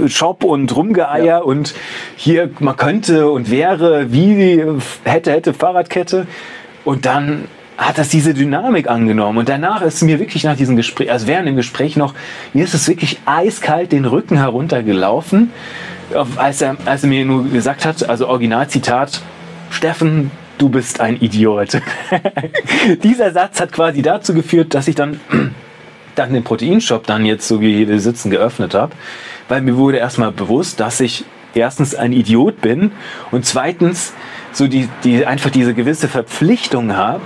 [0.08, 1.38] Shop und Rumgeeier Ja.
[1.40, 1.74] und
[2.16, 4.64] hier man könnte und wäre wie
[5.04, 6.28] hätte hätte Fahrradkette
[6.86, 7.46] und dann
[7.78, 11.48] hat das diese Dynamik angenommen und danach ist mir wirklich nach diesem Gespräch, also während
[11.48, 12.14] dem Gespräch noch,
[12.54, 15.52] mir ist es wirklich eiskalt den Rücken heruntergelaufen,
[16.14, 19.22] auf- als er, als er mir nur gesagt hat, also Originalzitat,
[19.70, 21.82] Steffen, du bist ein Idiot.
[23.04, 25.20] Dieser Satz hat quasi dazu geführt, dass ich dann
[26.16, 28.94] dann den Proteinshop dann jetzt so wie wir sitzen geöffnet habe,
[29.48, 32.92] weil mir wurde erstmal bewusst, dass ich erstens ein Idiot bin
[33.32, 34.14] und zweitens
[34.52, 37.24] so die, die einfach diese gewisse Verpflichtung habe,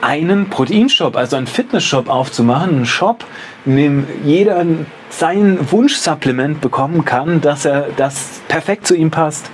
[0.00, 3.24] einen Proteinshop, also einen Fitnessshop aufzumachen, einen Shop,
[3.64, 4.64] in dem jeder
[5.10, 9.50] sein Wunschsupplement bekommen kann, dass er das perfekt zu ihm passt.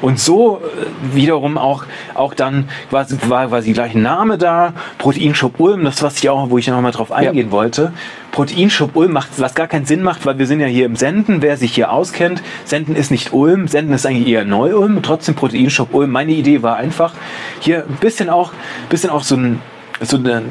[0.00, 5.60] Und so äh, wiederum auch, auch dann quasi, war quasi gleich ein Name da, Proteinshop
[5.60, 7.92] Ulm, das was ich auch, wo ich noch mal drauf eingehen wollte.
[8.32, 11.40] Proteinshop Ulm macht, was gar keinen Sinn macht, weil wir sind ja hier im Senden,
[11.40, 12.42] wer sich hier auskennt.
[12.64, 16.10] Senden ist nicht Ulm, Senden ist eigentlich eher Neu-Ulm, trotzdem Proteinshop Ulm.
[16.10, 17.14] Meine Idee war einfach,
[17.60, 18.52] hier ein bisschen auch,
[18.88, 19.60] bisschen auch so ein
[20.02, 20.42] so eine,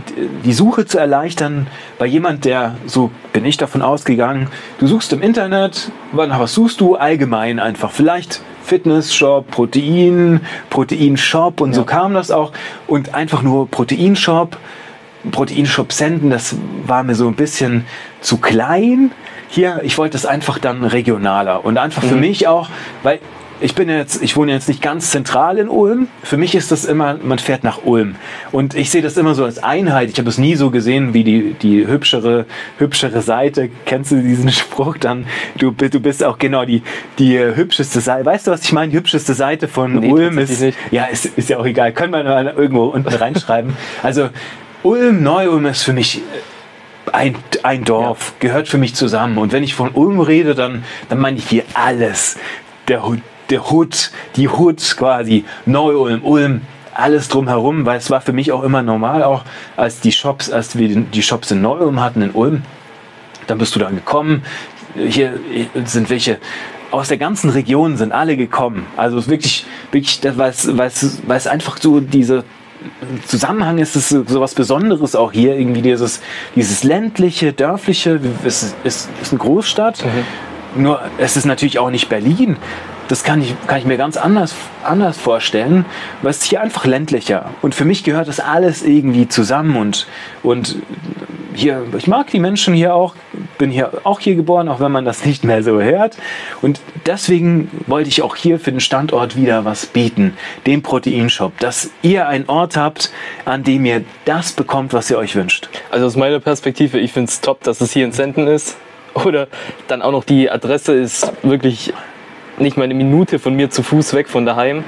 [0.45, 4.47] die Suche zu erleichtern bei jemand, der, so bin ich davon ausgegangen,
[4.79, 6.95] du suchst im Internet, nach was suchst du?
[6.95, 7.91] Allgemein einfach.
[7.91, 12.51] Vielleicht Fitnessshop, Protein, Proteinshop und so kam das auch.
[12.87, 14.57] Und einfach nur Proteinshop,
[15.31, 17.85] Proteinshop senden, das war mir so ein bisschen
[18.21, 19.11] zu klein.
[19.49, 22.69] Hier, ich wollte es einfach dann regionaler und einfach für mich auch,
[23.03, 23.19] weil
[23.61, 26.07] ich bin jetzt, ich wohne jetzt nicht ganz zentral in Ulm.
[26.23, 28.15] Für mich ist das immer, man fährt nach Ulm.
[28.51, 30.09] Und ich sehe das immer so als Einheit.
[30.09, 32.45] Ich habe es nie so gesehen wie die, die hübschere,
[32.79, 33.69] hübschere Seite.
[33.85, 35.27] Kennst du diesen Spruch dann?
[35.57, 36.81] Du, du bist auch genau die,
[37.19, 38.25] die äh, hübscheste Seite.
[38.25, 38.91] Weißt du, was ich meine?
[38.91, 40.77] Die hübscheste Seite von Nee, Ulm ist, nicht.
[40.89, 41.91] ja, ist, ist ja auch egal.
[41.93, 43.75] Können wir mal irgendwo unten reinschreiben.
[44.03, 44.29] Also,
[44.83, 46.21] Ulm, Neu-Ulm ist für mich
[47.11, 49.37] ein, ein Dorf, gehört für mich zusammen.
[49.37, 52.37] Und wenn ich von Ulm rede, dann, dann meine ich hier alles.
[52.87, 53.03] Der
[53.51, 56.61] der Hut, die Hut quasi, Neu-Ulm, Ulm,
[56.93, 59.43] alles drumherum, weil es war für mich auch immer normal, auch
[59.77, 62.63] als die Shops, als wir die- Shops in Neu-Ulm hatten, in Ulm,
[63.47, 64.43] dann bist du da gekommen.
[64.95, 65.39] Hier
[65.85, 66.37] sind welche
[66.91, 68.85] aus der ganzen Region sind alle gekommen.
[68.97, 72.43] Also es ist wirklich, wirklich, weil es, weil es, weil es einfach so diese
[73.27, 76.21] Zusammenhang ist es so so was Besonderes auch hier irgendwie dieses,
[76.55, 78.19] dieses ländliche, dörfliche.
[78.43, 80.03] Es ist, ist, ist eine Großstadt.
[80.75, 82.57] Nur es ist natürlich auch nicht Berlin.
[83.11, 85.83] Das kann ich, kann ich mir ganz anders, anders vorstellen,
[86.21, 87.49] weil es hier einfach ländlicher.
[87.61, 89.75] Und für mich gehört das alles irgendwie zusammen.
[89.75, 90.07] Und,
[90.43, 90.77] und
[91.53, 93.15] hier, ich mag die Menschen hier auch,
[93.57, 96.15] bin hier auch hier geboren, auch wenn man das nicht mehr so hört.
[96.61, 101.89] Und deswegen wollte ich auch hier für den Standort wieder was bieten, den Proteinshop, dass
[102.03, 103.11] ihr einen Ort habt,
[103.43, 105.67] an dem ihr das bekommt, was ihr euch wünscht.
[105.89, 108.77] Also aus meiner Perspektive, ich finde es top, dass es hier in Senden ist.
[109.13, 109.49] Oder
[109.89, 111.91] dann auch noch die Adresse ist wirklich
[112.61, 114.83] nicht mal eine Minute von mir zu Fuß weg von daheim.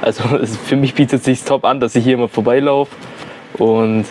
[0.00, 0.22] Also
[0.64, 2.94] für mich bietet es sich top an, dass ich hier immer vorbeilaufe.
[3.54, 4.06] Und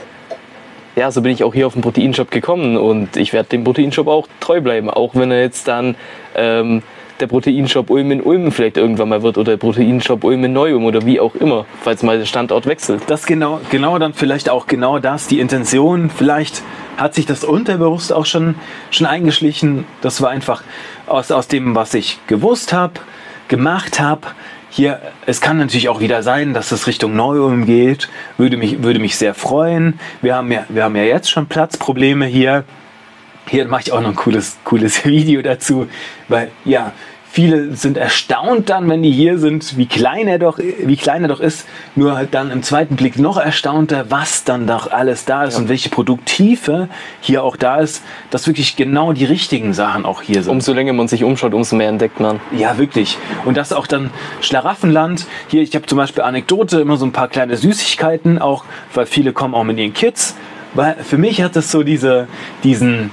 [0.95, 4.07] ja, so bin ich auch hier auf den Proteinshop gekommen und ich werde dem Proteinshop
[4.07, 5.95] auch treu bleiben, auch wenn er jetzt dann
[6.35, 6.81] ähm,
[7.19, 10.85] der Proteinshop Ulm in Ulm vielleicht irgendwann mal wird oder der Proteinshop Ulm in Neu-Ulm
[10.85, 13.03] oder wie auch immer, falls mal der Standort wechselt.
[13.07, 16.09] Das genau, genau dann vielleicht auch genau das, die Intention.
[16.09, 16.63] Vielleicht
[16.97, 18.55] hat sich das unterbewusst auch schon,
[18.91, 19.85] schon eingeschlichen.
[20.01, 20.63] Das war einfach
[21.05, 22.93] aus, aus dem, was ich gewusst habe,
[23.47, 24.21] gemacht habe.
[24.69, 28.09] Hier, es kann natürlich auch wieder sein, dass es Richtung Neu-Ulm geht.
[28.37, 29.99] Würde mich, würde mich sehr freuen.
[30.21, 32.63] Wir haben ja, wir haben ja jetzt schon Platzprobleme hier.
[33.49, 35.87] Hier mache ich auch noch ein cooles, cooles Video dazu,
[36.27, 36.91] weil ja,
[37.29, 41.27] viele sind erstaunt dann, wenn die hier sind, wie klein er doch, wie klein er
[41.27, 41.65] doch ist.
[41.95, 45.69] Nur halt dann im zweiten Blick noch erstaunter, was dann doch alles da ist und
[45.69, 46.89] welche Produkttiefe
[47.21, 50.51] hier auch da ist, dass wirklich genau die richtigen Sachen auch hier sind.
[50.51, 52.39] Umso länger man sich umschaut, umso mehr entdeckt man.
[52.57, 53.17] Ja, wirklich.
[53.45, 54.09] Und das auch dann
[54.41, 55.25] Schlaraffenland.
[55.47, 59.31] Hier, ich habe zum Beispiel Anekdote, immer so ein paar kleine Süßigkeiten, auch weil viele
[59.31, 60.35] kommen auch mit ihren Kids.
[60.73, 62.27] Weil für mich hat das so diese,
[62.63, 63.11] diesen,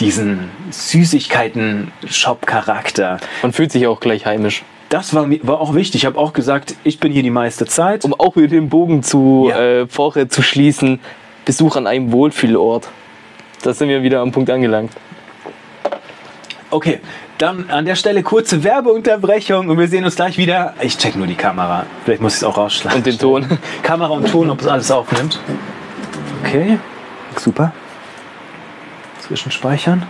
[0.00, 3.18] diesen Süßigkeiten-Shop-Charakter.
[3.42, 4.62] Man fühlt sich auch gleich heimisch.
[4.88, 6.02] Das war, war auch wichtig.
[6.02, 8.04] Ich habe auch gesagt, ich bin hier die meiste Zeit.
[8.04, 9.60] Um auch wieder den Bogen zu Ja.
[9.60, 10.98] äh, vorher zu schließen,
[11.44, 12.88] Besuch an einem Wohlfühlort.
[13.62, 14.92] Da sind wir wieder am Punkt angelangt.
[16.70, 17.00] Okay,
[17.38, 20.74] dann an der Stelle kurze Werbeunterbrechung und wir sehen uns gleich wieder.
[20.80, 21.84] Ich check nur die Kamera.
[22.04, 22.98] Vielleicht muss ich es auch rausschlagen.
[22.98, 23.46] Und den Ton.
[23.82, 25.40] Kamera und Ton, ob es alles aufnimmt.
[26.44, 26.78] Okay,
[27.36, 27.72] super.
[29.28, 30.06] Zwischenspeichern.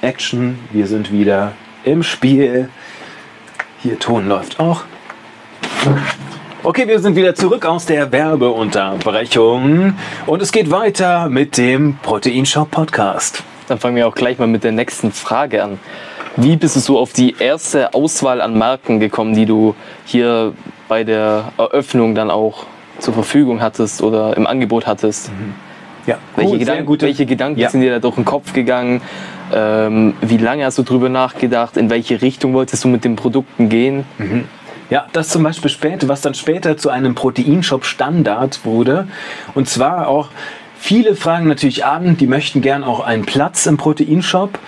[0.00, 1.52] Action, wir sind wieder
[1.84, 2.70] im Spiel.
[3.82, 4.84] Hier Ton läuft auch.
[6.62, 12.70] Okay, wir sind wieder zurück aus der Werbeunterbrechung und es geht weiter mit dem Proteinshop
[12.70, 13.42] Podcast.
[13.68, 15.78] Dann fangen wir auch gleich mal mit der nächsten Frage an.
[16.36, 19.74] Wie bist du so auf die erste Auswahl an Marken gekommen, die du
[20.06, 20.54] hier
[20.88, 22.64] bei der Eröffnung dann auch
[22.98, 25.30] zur Verfügung hattest oder im Angebot hattest?
[26.06, 27.70] Ja, Welche, cool, Gedanken, sehr gute- welche Gedanken Ja.
[27.70, 29.00] sind dir da durch den Kopf gegangen?
[29.54, 31.76] Ähm, wie lange hast du drüber nachgedacht?
[31.76, 34.04] In welche Richtung wolltest du mit den Produkten gehen?
[34.90, 39.06] Ja, das zum Beispiel später, was dann später zu einem Proteinshop Standard wurde.
[39.54, 40.28] Und zwar auch,
[40.78, 44.58] viele fragen natürlich an, die möchten gern auch einen Platz im Proteinshop.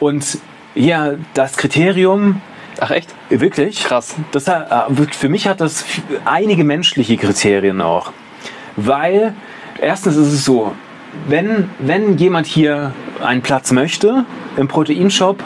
[0.00, 0.38] Und
[0.74, 2.40] ja, das Kriterium,
[2.80, 3.12] Ach echt?
[3.28, 4.14] wirklich, Krass.
[4.32, 5.84] das, hat- äh, für mich hat das
[6.24, 8.12] einige menschliche Kriterien auch.
[8.76, 9.34] Weil,
[9.80, 10.72] erstens ist es so,
[11.26, 14.24] wenn, wenn jemand hier einen Platz möchte
[14.56, 15.42] im Proteinshop,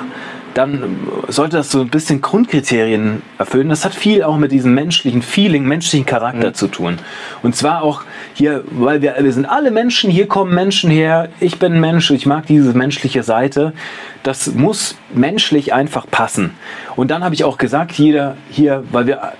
[0.54, 3.68] dann sollte das so ein bisschen Grundkriterien erfüllen.
[3.68, 6.98] Das hat viel auch mit diesem menschlichen Feeling, menschlichen Charakter zu tun.
[7.42, 8.02] Und zwar auch
[8.34, 12.10] hier, weil wir, wir sind alle Menschen, hier kommen Menschen her, ich bin ein Mensch,
[12.10, 13.72] ich mag diese menschliche Seite.
[14.22, 16.50] Das muss menschlich einfach passen.
[16.96, 19.32] Und dann habe ich auch gesagt, jeder hier, weil wir,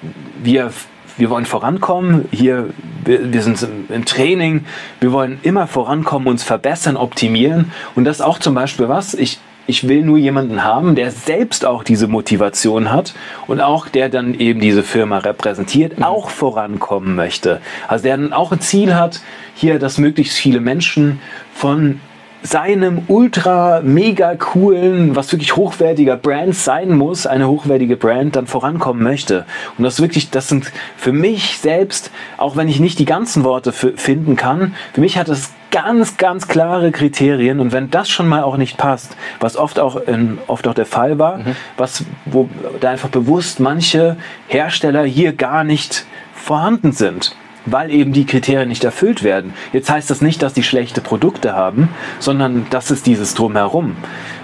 [0.42, 0.70] wir
[1.18, 2.26] wir wollen vorankommen.
[2.30, 2.70] Hier,
[3.04, 4.64] wir, wir sind im, Training.
[5.00, 7.72] Wir wollen immer vorankommen, uns verbessern, optimieren.
[7.94, 9.14] Und das auch zum Beispiel was.
[9.14, 13.14] Ich, ich will nur jemanden haben, der selbst auch diese Motivation hat
[13.46, 17.60] und auch der dann eben diese Firma repräsentiert, auch vorankommen möchte.
[17.88, 19.20] Also der dann auch ein Ziel hat,
[19.54, 21.20] hier, dass möglichst viele Menschen
[21.54, 22.00] von
[22.42, 29.02] seinem ultra mega coolen, was wirklich hochwertiger Brand sein muss, eine hochwertige Brand dann vorankommen
[29.02, 29.46] möchte.
[29.78, 33.72] Und das wirklich, das sind für mich selbst, auch wenn ich nicht die ganzen Worte
[33.72, 37.60] finden kann, für mich hat das ganz, ganz klare Kriterien.
[37.60, 40.86] Und wenn das schon mal auch nicht passt, was oft auch, in, oft auch der
[40.86, 41.40] Fall war,
[41.76, 42.48] was, wo
[42.80, 44.16] da einfach bewusst manche
[44.48, 49.54] Hersteller hier gar nicht vorhanden sind weil eben die Kriterien nicht erfüllt werden.
[49.72, 53.96] Jetzt heißt das nicht, dass die schlechte Produkte haben, sondern das ist dieses Drumherum.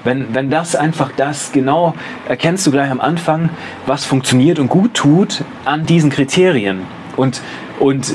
[0.05, 1.95] Wenn, wenn das einfach das genau
[2.29, 3.51] erkennst du gleich am Anfang,
[3.87, 6.83] was funktioniert und gut tut an diesen Kriterien.
[7.17, 7.41] Und,
[7.81, 8.15] und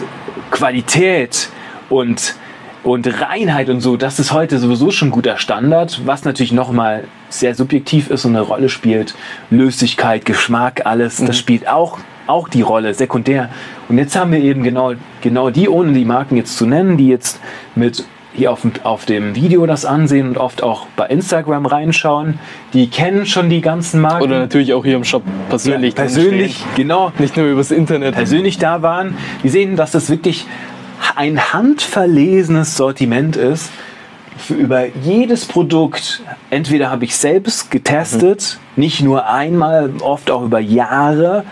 [0.52, 1.50] Qualität
[1.89, 2.36] und,
[2.84, 7.56] und Reinheit und so, das ist heute sowieso schon guter Standard, was natürlich nochmal sehr
[7.56, 9.16] subjektiv ist und eine Rolle spielt.
[9.50, 13.49] Löslichkeit, Geschmack, alles, das spielt auch, auch die Rolle, sekundär.
[13.89, 17.07] Und jetzt haben wir eben genau, genau die, ohne die Marken jetzt zu nennen, die
[17.07, 17.39] jetzt
[17.75, 18.05] mit
[18.36, 22.39] hier auf, dem- auf dem Video das ansehen und oft auch bei Instagram reinschauen,
[22.73, 24.23] die kennen schon die ganzen Marken.
[24.23, 25.93] Oder natürlich auch hier im Shop persönlich.
[25.93, 28.15] ja, persönlich, genau, Nicht nur übers Internet.
[28.15, 30.47] persönlich da waren, die sehen, dass das wirklich
[31.15, 33.69] ein handverlesenes Sortiment ist.
[34.36, 40.59] Für über jedes Produkt, entweder habe ich selbst getestet, nicht nur einmal, oft auch über
[40.59, 41.43] Jahre.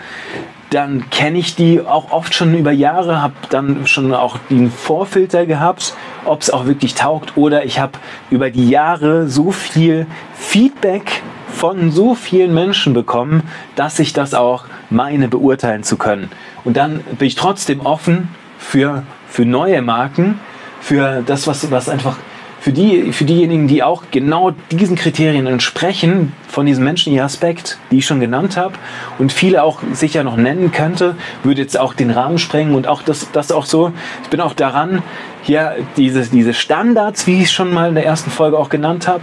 [0.72, 5.44] Dann kenne ich die auch oft schon über Jahre, habe dann schon auch den Vorfilter
[5.44, 7.36] gehabt, ob es auch wirklich taugt.
[7.36, 7.92] Oder ich habe
[8.30, 13.42] über die Jahre so viel Feedback von so vielen Menschen bekommen,
[13.76, 16.30] dass ich das auch meine beurteilen zu können.
[16.64, 20.40] Und dann bin ich trotzdem offen für, für neue Marken,
[20.80, 22.16] für das, was, was einfach
[22.62, 27.98] für, die, für diejenigen, die auch genau diesen Kriterien entsprechen, von diesem menschlichen Aspekt, die
[27.98, 28.74] ich schon genannt habe
[29.18, 33.02] und viele auch sicher noch nennen könnte, würde jetzt auch den Rahmen sprengen und auch
[33.02, 33.90] das, das auch so,
[34.22, 35.02] ich bin auch daran,
[35.42, 39.08] hier diese, diese Standards, wie ich es schon mal in der ersten Folge auch genannt
[39.08, 39.22] habe,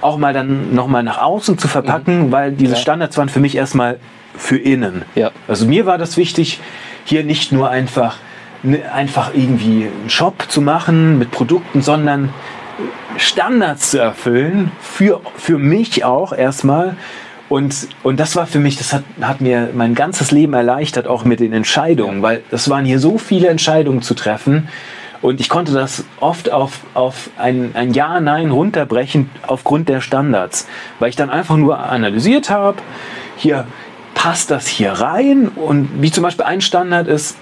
[0.00, 2.80] auch mal dann nochmal nach außen zu verpacken, weil diese Ja.
[2.80, 4.00] Standards waren für mich erstmal
[4.34, 5.02] für innen.
[5.14, 5.30] Ja.
[5.46, 6.58] Also mir war das wichtig,
[7.04, 8.16] hier nicht nur einfach,
[8.64, 12.30] ne, einfach irgendwie einen Shop zu machen mit Produkten, sondern
[13.16, 16.96] Standards zu erfüllen, für, für mich auch erstmal.
[17.48, 21.24] Und, und das war für mich, das hat, hat mir mein ganzes Leben erleichtert, auch
[21.24, 24.68] mit den Entscheidungen, weil das waren hier so viele Entscheidungen zu treffen.
[25.22, 30.66] Und ich konnte das oft auf, auf ein, ein Ja, Nein runterbrechen aufgrund der Standards,
[30.98, 32.78] weil ich dann einfach nur analysiert habe,
[33.36, 33.66] hier
[34.14, 37.36] passt das hier rein und wie zum Beispiel ein Standard ist,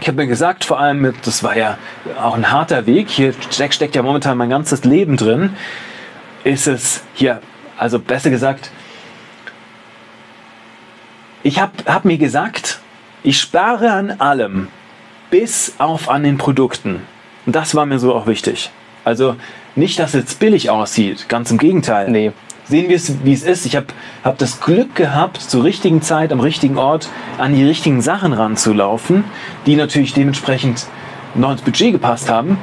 [0.00, 1.78] ich habe mir gesagt, vor allem, das war ja
[2.20, 5.56] auch ein harter Weg, hier steckt, steckt ja momentan mein ganzes Leben drin,
[6.44, 7.40] ist es hier,
[7.76, 8.70] also besser gesagt,
[11.42, 12.80] ich habe hab mir gesagt,
[13.22, 14.68] ich spare an allem,
[15.30, 17.02] bis auf an den Produkten.
[17.46, 18.70] Und das war mir so auch wichtig.
[19.04, 19.36] Also
[19.74, 22.10] nicht, dass es billig aussieht, ganz im Gegenteil.
[22.10, 22.32] Nee.
[22.70, 23.66] Sehen wir es, wie es ist.
[23.66, 23.86] Ich habe
[24.24, 29.24] hab das Glück gehabt, zur richtigen Zeit, am richtigen Ort an die richtigen Sachen ranzulaufen,
[29.66, 30.86] die natürlich dementsprechend
[31.34, 32.58] noch ins Budget gepasst haben.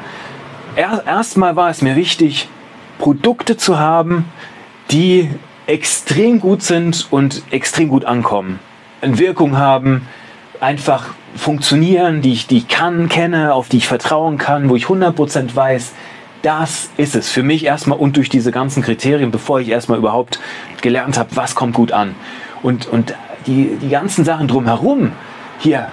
[0.75, 2.47] Erstmal war es mir wichtig,
[2.99, 4.25] Produkte zu haben,
[4.91, 5.29] die
[5.65, 8.59] extrem gut sind und extrem gut ankommen.
[9.01, 10.07] Eine Wirkung haben,
[10.61, 14.85] einfach funktionieren, die ich, die ich kann, kenne, auf die ich vertrauen kann, wo ich
[14.85, 15.93] 100% weiß,
[16.47, 20.39] das ist es für mich erstmal und durch diese ganzen Kriterien, bevor ich erstmal überhaupt
[20.81, 22.15] gelernt habe, was kommt gut an.
[22.63, 23.13] Und, und
[23.47, 25.11] die, die ganzen Sachen drumherum,
[25.59, 25.89] hier,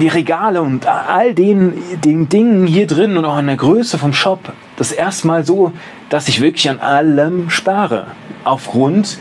[0.00, 4.14] die Regale und all den, den Dingen hier drin und auch an der Größe vom
[4.14, 5.72] Shop, das erstmal so,
[6.08, 8.06] dass ich wirklich an allem spare.
[8.42, 9.18] Aufgrund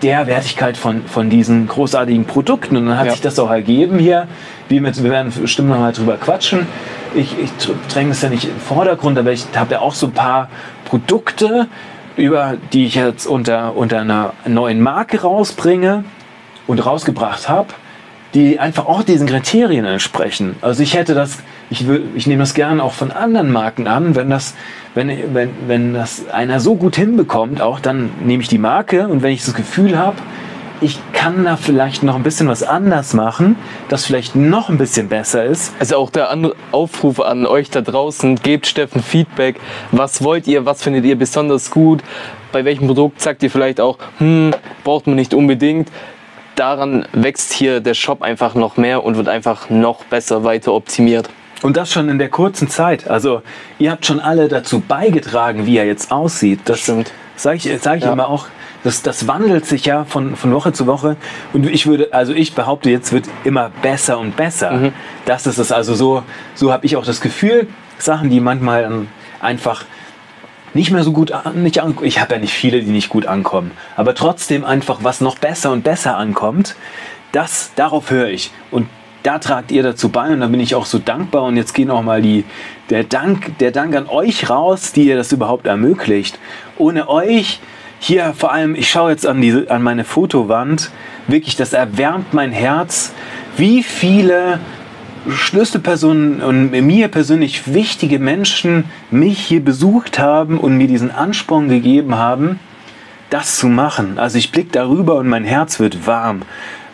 [0.00, 2.78] der Wertigkeit von, von diesen großartigen Produkten.
[2.78, 3.12] Und dann hat ja.
[3.12, 4.28] sich das auch ergeben hier.
[4.70, 6.66] Wie mit, wir werden bestimmt noch mal drüber quatschen.
[7.16, 7.50] Ich, ich
[7.88, 10.48] dränge das ja nicht im Vordergrund, aber ich habe ja auch so ein paar
[10.84, 11.66] Produkte,
[12.16, 16.04] über die ich jetzt unter, unter einer neuen Marke rausbringe
[16.66, 17.68] und rausgebracht habe,
[18.34, 20.56] die einfach auch diesen Kriterien entsprechen.
[20.60, 21.38] Also ich hätte das,
[21.70, 24.54] ich, will, ich nehme das gerne auch von anderen Marken an, wenn das
[24.96, 29.22] wenn, wenn, wenn das einer so gut hinbekommt, auch dann nehme ich die Marke und
[29.22, 30.16] wenn ich das Gefühl habe,
[30.80, 33.56] ich kann da vielleicht noch ein bisschen was anders machen,
[33.88, 35.72] das vielleicht noch ein bisschen besser ist.
[35.80, 36.32] Also auch der
[36.70, 39.58] Aufruf an euch da draußen, gebt Steffen Feedback.
[39.90, 42.04] Was wollt ihr, was findet ihr besonders gut?
[42.52, 45.90] Bei welchem Produkt sagt ihr vielleicht auch, hm, braucht man nicht unbedingt.
[46.54, 51.28] Daran wächst hier der Shop einfach noch mehr und wird einfach noch besser weiter optimiert.
[51.60, 53.10] Und das schon in der kurzen Zeit.
[53.10, 53.42] Also
[53.80, 56.60] ihr habt schon alle dazu beigetragen, wie er jetzt aussieht.
[56.66, 57.10] Das stimmt.
[57.34, 58.12] Sage ich, sag ich ja.
[58.12, 58.46] immer auch.
[58.86, 61.16] Das, das wandelt sich ja von, von Woche zu Woche.
[61.52, 64.70] Und ich würde, also ich behaupte, jetzt wird immer besser und besser.
[64.70, 64.92] Mhm.
[65.24, 65.72] Das ist es.
[65.72, 66.22] Also so,
[66.54, 67.66] so habe ich auch das Gefühl,
[67.98, 69.08] Sachen, die manchmal
[69.40, 69.84] einfach
[70.72, 73.72] nicht mehr so gut nicht an, ich habe ja nicht viele, die nicht gut ankommen,
[73.96, 76.76] aber trotzdem einfach was noch besser und besser ankommt,
[77.32, 78.86] das darauf höre ich und
[79.24, 81.42] da tragt ihr dazu bei und da bin ich auch so dankbar.
[81.42, 82.44] Und jetzt gehen auch mal die,
[82.90, 86.38] der, Dank, der Dank an euch raus, die ihr das überhaupt ermöglicht.
[86.78, 87.58] Ohne euch,
[87.98, 90.90] hier vor allem, ich schaue jetzt an, diese, an meine Fotowand,
[91.26, 93.12] wirklich, das erwärmt mein Herz,
[93.56, 94.60] wie viele
[95.28, 102.14] Schlüsselpersonen und mir persönlich wichtige Menschen mich hier besucht haben und mir diesen Ansporn gegeben
[102.14, 102.60] haben,
[103.30, 104.18] das zu machen.
[104.18, 106.42] Also ich blicke darüber und mein Herz wird warm.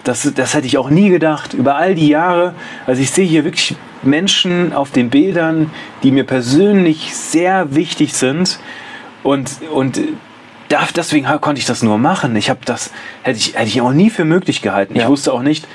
[0.04, 1.54] Das, das hätte ich auch nie gedacht.
[1.54, 2.54] Über all die Jahre,
[2.86, 5.70] also ich sehe hier wirklich Menschen auf den Bildern,
[6.02, 8.58] die mir persönlich sehr wichtig sind.
[9.22, 10.00] Und, und
[10.96, 12.36] deswegen konnte ich das nur machen.
[12.36, 12.90] Ich habe das,
[13.22, 14.96] hätte ich, hätte ich auch nie für möglich gehalten.
[14.96, 15.02] Ja.
[15.02, 15.66] Ich wusste auch nicht,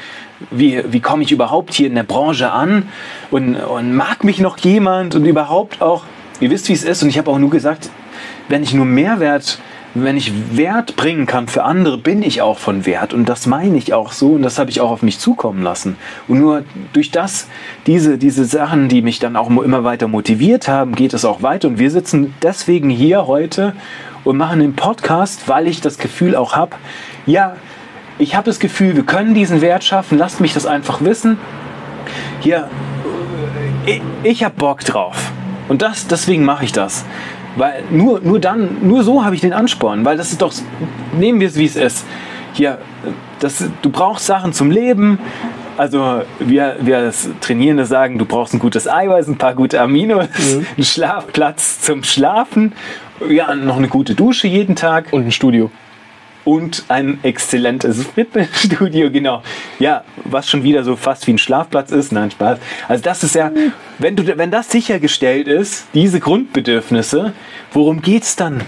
[0.52, 2.90] wie, wie komme ich überhaupt hier in der Branche an
[3.32, 6.04] und, und mag mich noch jemand und überhaupt auch,
[6.40, 7.04] ihr wisst, wie es ist.
[7.04, 7.90] Und ich habe auch nur gesagt,
[8.48, 9.60] wenn ich nur Mehrwert
[10.04, 13.14] wenn ich Wert bringen kann für andere, bin ich auch von Wert.
[13.14, 15.98] Und das meine ich auch so und das habe ich auch auf mich zukommen lassen.
[16.28, 17.48] Und nur durch das,
[17.86, 21.68] diese, diese Sachen, die mich dann auch immer weiter motiviert haben, geht es auch weiter.
[21.68, 23.74] Und wir sitzen deswegen hier heute
[24.28, 26.76] und machen den Podcast, weil ich das Gefühl auch habe,
[27.26, 27.56] ja,
[28.20, 30.18] ich habe das Gefühl, wir können diesen Wert schaffen.
[30.18, 31.38] Lasst mich das einfach wissen.
[32.42, 32.68] Hier,
[33.86, 35.32] ich, ich habe Bock drauf.
[35.70, 37.06] Und das, deswegen mache ich das.
[37.56, 40.54] Weil nur, nur dann, nur so habe ich den Ansporn, weil das ist doch,
[41.18, 42.06] nehmen wir es wie es ist.
[42.52, 42.80] Hier,
[43.40, 45.20] das, du brauchst Sachen zum Leben.
[45.78, 50.28] Also wir, wir als Trainierende sagen, du brauchst ein gutes Eiweiß, ein paar gute Aminos,
[50.38, 50.66] mhm.
[50.76, 52.74] einen Schlafplatz zum Schlafen,
[53.30, 55.14] ja, noch eine gute Dusche jeden Tag.
[55.14, 55.72] Und ein Studio
[56.48, 59.44] und ein exzellentes Fitnessstudio, genau.
[59.80, 62.14] Ja, was schon wieder so fast wie ein Schlafplatz ist.
[62.14, 62.60] Nein, Spaß.
[62.88, 63.52] Also das ist ja,
[64.00, 67.34] wenn, du, wenn das sichergestellt ist, diese Grundbedürfnisse,
[67.74, 68.62] worum geht es dann?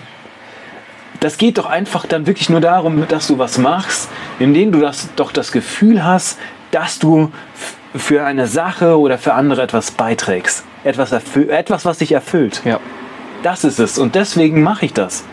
[1.22, 5.08] Das geht doch einfach dann wirklich nur darum, dass du was machst, indem du das,
[5.16, 6.38] doch das Gefühl hast,
[6.72, 7.32] dass du
[7.96, 10.64] für eine Sache oder für andere etwas beiträgst.
[10.84, 12.62] Etwas, etwas was dich erfüllt.
[12.66, 12.80] Ja.
[13.44, 13.98] Das ist es.
[13.98, 15.24] Und deswegen mache ich das.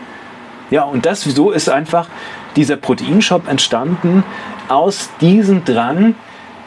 [0.69, 2.07] Ja, und das so ist einfach
[2.55, 4.23] dieser Proteinshop entstanden
[4.67, 6.15] aus diesem Drang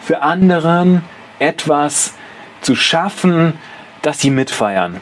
[0.00, 1.02] für anderen
[1.38, 2.14] etwas
[2.62, 3.54] zu schaffen,
[4.02, 5.00] dass sie mitfeiern.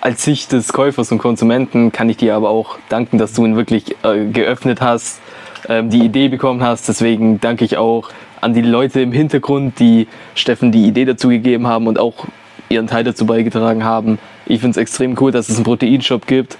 [0.00, 3.56] Als Sicht des Käufers und Konsumenten kann ich dir aber auch danken, dass du ihn
[3.56, 5.20] wirklich äh, geöffnet hast,
[5.68, 6.88] äh, die Idee bekommen hast.
[6.88, 11.66] Deswegen danke ich auch an die Leute im Hintergrund, die Steffen die Idee dazu gegeben
[11.66, 12.26] haben und auch
[12.68, 14.18] ihren Teil dazu beigetragen haben.
[14.46, 16.56] Ich finde es extrem cool, dass es einen Proteinshop gibt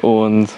[0.00, 0.48] und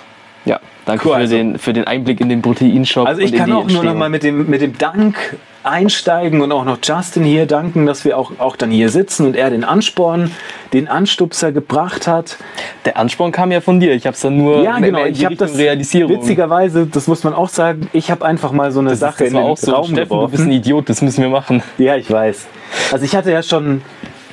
[0.44, 3.06] ja, danke cool, für, also, den, für den Einblick in den Proteinshop.
[3.06, 6.64] Also ich kann auch nur noch mal mit dem, mit dem Dank einsteigen und auch
[6.64, 10.30] noch Justin hier danken, dass wir auch, auch dann hier sitzen und er den Ansporn,
[10.72, 12.36] den Anstupser gebracht hat.
[12.84, 13.94] Der Ansporn kam ja von dir.
[13.94, 15.04] Ich habe es dann nur Ja, genau.
[15.06, 16.12] Ich habe das Realisierung.
[16.12, 19.30] witzigerweise, das muss man auch sagen, ich habe einfach mal so eine das Sache ist,
[19.30, 19.72] in den auch so.
[19.72, 20.48] Raum Steffen, du bist geworfen.
[20.48, 21.62] ein Idiot, das müssen wir machen.
[21.78, 22.46] Ja, ich weiß.
[22.92, 23.82] Also ich hatte ja schon,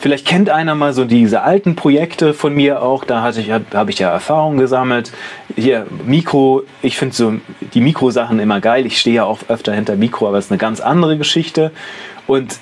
[0.02, 3.92] vielleicht kennt einer mal so diese alten Projekte von mir auch, da hatte ich, habe
[3.92, 5.12] ich ja Erfahrung gesammelt.
[5.56, 7.34] Hier, Mikro, ich finde so
[7.74, 8.88] die Mikrosachen immer geil.
[8.88, 11.72] Ich stehe ja auch öfter hinter Mikro, aber es ist eine ganz andere Geschichte.
[12.26, 12.58] Und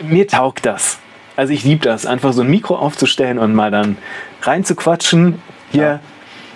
[0.00, 0.98] mir taugt das.
[1.36, 3.98] Also ich liebe das, einfach so ein Mikro aufzustellen und mal dann
[4.40, 5.42] reinzuquatschen.
[5.70, 5.82] Hier.
[5.82, 6.00] Ja.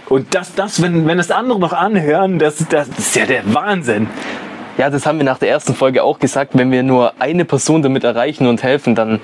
[0.08, 4.08] Und das, das wenn, wenn das andere noch anhören, das, das ist ja der Wahnsinn.
[4.78, 6.56] Ja, das haben wir nach der ersten Folge auch gesagt.
[6.56, 9.20] Wenn wir nur eine Person damit erreichen und helfen, dann,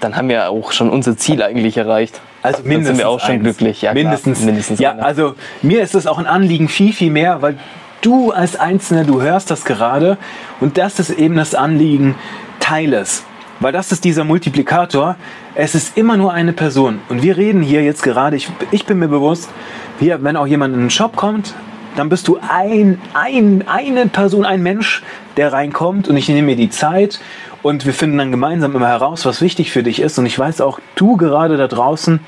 [0.00, 2.20] dann haben wir auch schon unser Ziel eigentlich erreicht.
[2.42, 3.42] Also Dann mindestens sind wir auch schon eins.
[3.42, 3.82] glücklich.
[3.82, 5.04] Ja, klar, mindestens, mindestens Ja, einer.
[5.04, 7.58] also mir ist es auch ein Anliegen viel, viel mehr, weil
[8.00, 10.16] du als Einzelner, du hörst das gerade
[10.60, 12.14] und das ist eben das Anliegen,
[12.60, 13.24] teile es.
[13.62, 15.16] Weil das ist dieser Multiplikator.
[15.54, 17.00] Es ist immer nur eine Person.
[17.10, 19.50] Und wir reden hier jetzt gerade, ich, ich bin mir bewusst,
[19.98, 21.52] hier, wenn auch jemand in den Shop kommt,
[21.96, 25.02] dann bist du ein, ein, eine Person, ein Mensch,
[25.36, 27.20] der reinkommt und ich nehme mir die Zeit
[27.62, 30.18] und wir finden dann gemeinsam immer heraus, was wichtig für dich ist.
[30.18, 32.20] Und ich weiß auch, du gerade da draußen,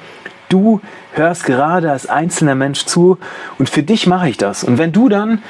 [0.48, 0.80] du
[1.12, 3.18] hörst gerade als einzelner Mensch zu
[3.58, 4.64] und für dich mache ich das.
[4.64, 5.42] Und wenn du dann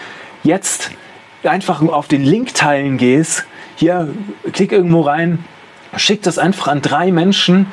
[0.42, 0.90] jetzt
[1.42, 3.46] einfach auf den Link teilen gehst,
[3.76, 4.08] hier,
[4.52, 5.44] klick irgendwo rein,
[5.96, 7.66] schick das einfach an drei Menschen,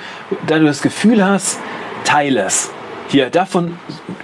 [0.48, 1.60] da du das Gefühl hast,
[2.04, 2.72] teile es.
[3.12, 3.80] Hier, davon,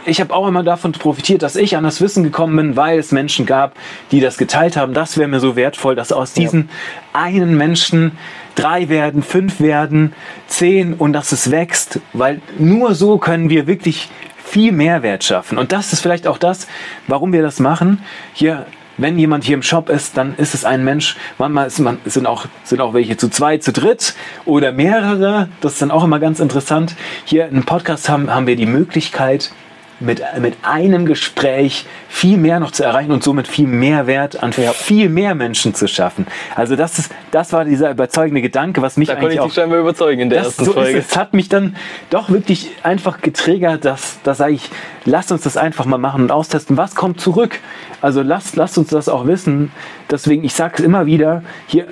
[0.06, 3.12] ich habe auch immer davon profitiert, dass ich an das Wissen gekommen bin, weil es
[3.12, 3.76] Menschen gab,
[4.12, 4.94] die das geteilt haben.
[4.94, 6.70] Das wäre mir so wertvoll, dass aus diesen
[7.12, 8.12] einen Menschen
[8.54, 10.14] drei werden, fünf werden,
[10.46, 14.08] zehn und dass es wächst, weil nur so können wir wirklich
[14.38, 15.58] viel Mehrwert schaffen.
[15.58, 16.68] Und das ist vielleicht auch das,
[17.08, 18.04] warum wir das machen.
[18.34, 18.68] Hier,
[18.98, 21.16] wenn jemand hier im Shop ist, dann ist es ein Mensch.
[21.38, 24.16] Manchmal man, sind, auch, sind auch welche zu zweit, zu dritt
[24.46, 25.50] oder mehrere.
[25.62, 26.96] Das ist dann auch immer ganz interessant.
[27.26, 29.52] Hier im Podcast haben, haben wir die Möglichkeit,
[30.00, 34.54] mit, mit einem Gespräch viel mehr noch zu erreichen und somit viel mehr Wert an
[34.54, 36.28] viel mehr Menschen zu schaffen.
[36.56, 39.46] Also das ist, das war dieser überzeugende Gedanke, was mich Da konnte eigentlich ich auch
[39.46, 40.98] dich scheinbar überzeugen in der das, ersten so Folge.
[40.98, 41.12] Ist es.
[41.12, 41.76] es hat mich dann
[42.10, 44.70] doch wirklich einfach getriggert, dass, dass sage ich,
[45.06, 46.78] lasst uns das einfach mal machen und austesten.
[46.78, 47.60] Was kommt zurück?
[48.02, 49.72] Also lasst, lasst uns das auch wissen.
[50.12, 51.88] Deswegen, ich sage es immer wieder, hier,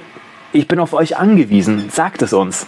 [0.52, 1.90] ich bin auf euch angewiesen.
[1.90, 2.68] Sagt es uns.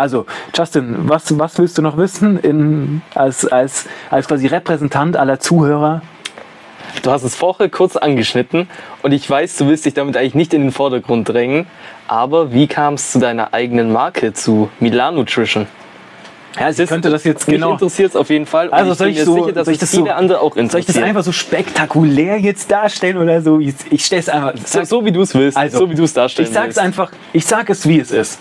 [0.00, 0.24] Also,
[0.56, 6.00] Justin, was, was willst du noch wissen in, als, als, als quasi Repräsentant aller Zuhörer?
[7.02, 8.66] Du hast es vorher kurz angeschnitten
[9.02, 11.66] und ich weiß, du willst dich damit eigentlich nicht in den Vordergrund drängen.
[12.08, 15.66] Aber wie kam es zu deiner eigenen Marke, zu Milan Nutrition?
[16.58, 17.72] Ja, also ich könnte das jetzt Mich genau.
[17.72, 18.68] interessiert es auf jeden Fall.
[18.68, 20.40] und Also ich soll ich so- sicher, dass soll ich es das so- viele andere
[20.40, 23.60] auch Soll ich das einfach so spektakulär jetzt darstellen oder so?
[23.60, 24.54] Ich, ich stelle es einfach.
[24.64, 26.78] so, so wie du es willst, Also, so wie du es darstellen Ich sag's willst.
[26.78, 28.40] einfach, ich sag es wie es ist.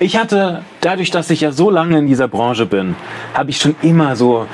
[0.00, 2.94] Ich hatte, dadurch, dass ich ja so lange in dieser Branche bin,
[3.34, 4.46] habe ich schon immer so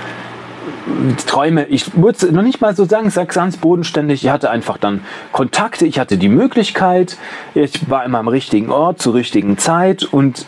[0.87, 4.51] äh, Träume, ich würde noch nicht mal so sagen, ich sag's ganz bodenständig, ich hatte
[4.51, 7.19] einfach dann Kontakte, ich hatte die Möglichkeit,
[7.55, 10.47] ich war immer am richtigen Ort, zur richtigen Zeit und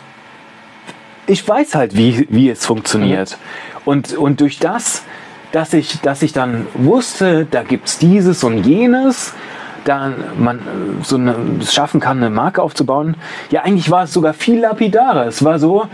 [1.27, 3.37] ich weiß halt, wie, wie es funktioniert.
[3.85, 5.03] Und, und durch das,
[5.51, 9.33] dass ich, dass ich dann wusste, da gibt's dieses und jenes,
[9.87, 10.61] da man äh,
[11.03, 13.15] so eine, es schaffen kann, eine Marke aufzubauen.
[13.49, 15.27] Ja, eigentlich war es sogar viel lapidarer.
[15.27, 15.87] Es war so,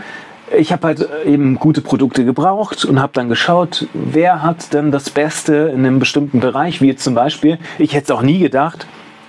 [0.56, 5.10] ich habe halt eben gute Produkte gebraucht und habe dann geschaut, wer hat denn das
[5.10, 8.86] Beste in einem bestimmten Bereich, wie jetzt zum Beispiel, ich hätte es auch nie gedacht,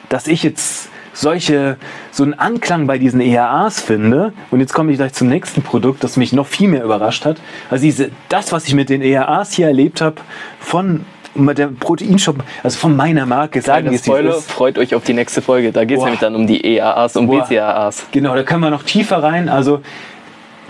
[0.09, 1.78] dass ich jetzt solche,
[2.11, 4.34] so einen Anklang bei diesen ERAs finde.
[4.51, 7.38] Und jetzt komme ich gleich zum nächsten Produkt, das mich noch viel mehr überrascht hat.
[7.70, 10.18] Also diese, das, was ich mit den ERAs hier erlebt habe,
[10.59, 11.05] von
[11.36, 15.41] der Proteinshop, also von meiner Marke, sagen wir es Spoiler, freut euch auf die nächste
[15.41, 15.71] Folge.
[15.71, 17.45] Da geht es nämlich dann um die EAAs und Boah.
[17.45, 18.07] BCAAs.
[18.11, 19.49] Genau, da können wir noch tiefer rein.
[19.49, 19.81] Also,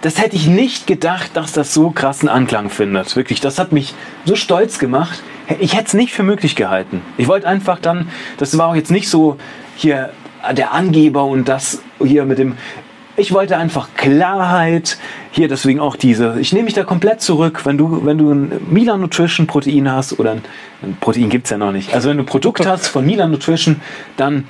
[0.02, 3.16] das hätte ich nicht gedacht, dass das so krassen Anklang findet.
[3.16, 3.94] Wirklich, das hat mich
[4.26, 5.24] so stolz gemacht.
[5.60, 7.02] Ich hätte es nicht für möglich gehalten.
[7.18, 9.38] Ich wollte einfach dann, das war auch jetzt nicht so
[9.76, 10.12] hier
[10.52, 12.58] der Angeber und das hier mit dem.
[13.18, 14.98] Ich wollte einfach Klarheit.
[15.32, 16.40] Hier deswegen auch diese.
[16.40, 17.66] Ich nehme mich da komplett zurück.
[17.66, 20.42] Wenn du, wenn du ein Milan Nutrition Protein hast oder ein,
[20.82, 21.94] ein Protein gibt es ja noch nicht.
[21.94, 23.82] Also wenn du ein Produkt hast von Milan Nutrition,
[24.18, 24.46] dann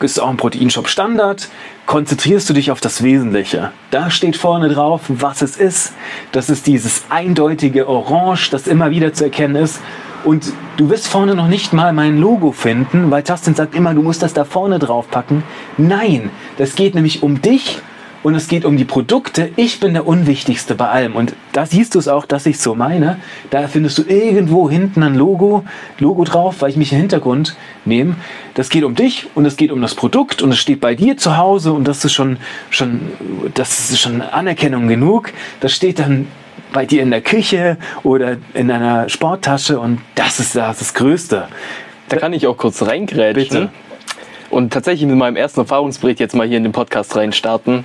[0.00, 1.48] ist auch ein Proteinshop Standard,
[1.86, 3.72] konzentrierst du dich auf das Wesentliche.
[3.90, 5.94] Da steht vorne drauf, was es ist.
[6.30, 9.80] Das ist dieses eindeutige Orange, das immer wieder zu erkennen ist.
[10.24, 14.02] Und du wirst vorne noch nicht mal mein Logo finden, weil Justin sagt immer, du
[14.02, 15.42] musst das da vorne drauf packen.
[15.76, 17.80] Nein, das geht nämlich um dich
[18.22, 19.50] und es geht um die Produkte.
[19.56, 21.14] Ich bin der Unwichtigste bei allem.
[21.14, 23.18] Und da siehst du es auch, dass ich so meine.
[23.50, 25.64] Da findest du irgendwo hinten ein Logo,
[25.98, 28.16] Logo drauf, weil ich mich im Hintergrund nehme.
[28.54, 31.16] Das geht um dich und es geht um das Produkt und es steht bei dir
[31.16, 32.38] zu Hause und das ist schon,
[32.70, 33.00] schon,
[33.54, 35.32] das ist schon Anerkennung genug.
[35.60, 36.26] Das steht dann
[36.72, 41.48] bei dir in der Küche oder in einer Sporttasche und das ist das, das Größte.
[42.08, 43.34] Da kann ich auch kurz reingrätschen.
[43.34, 43.70] Bitte.
[44.50, 47.84] Und tatsächlich mit meinem ersten Erfahrungsbericht jetzt mal hier in den Podcast reinstarten.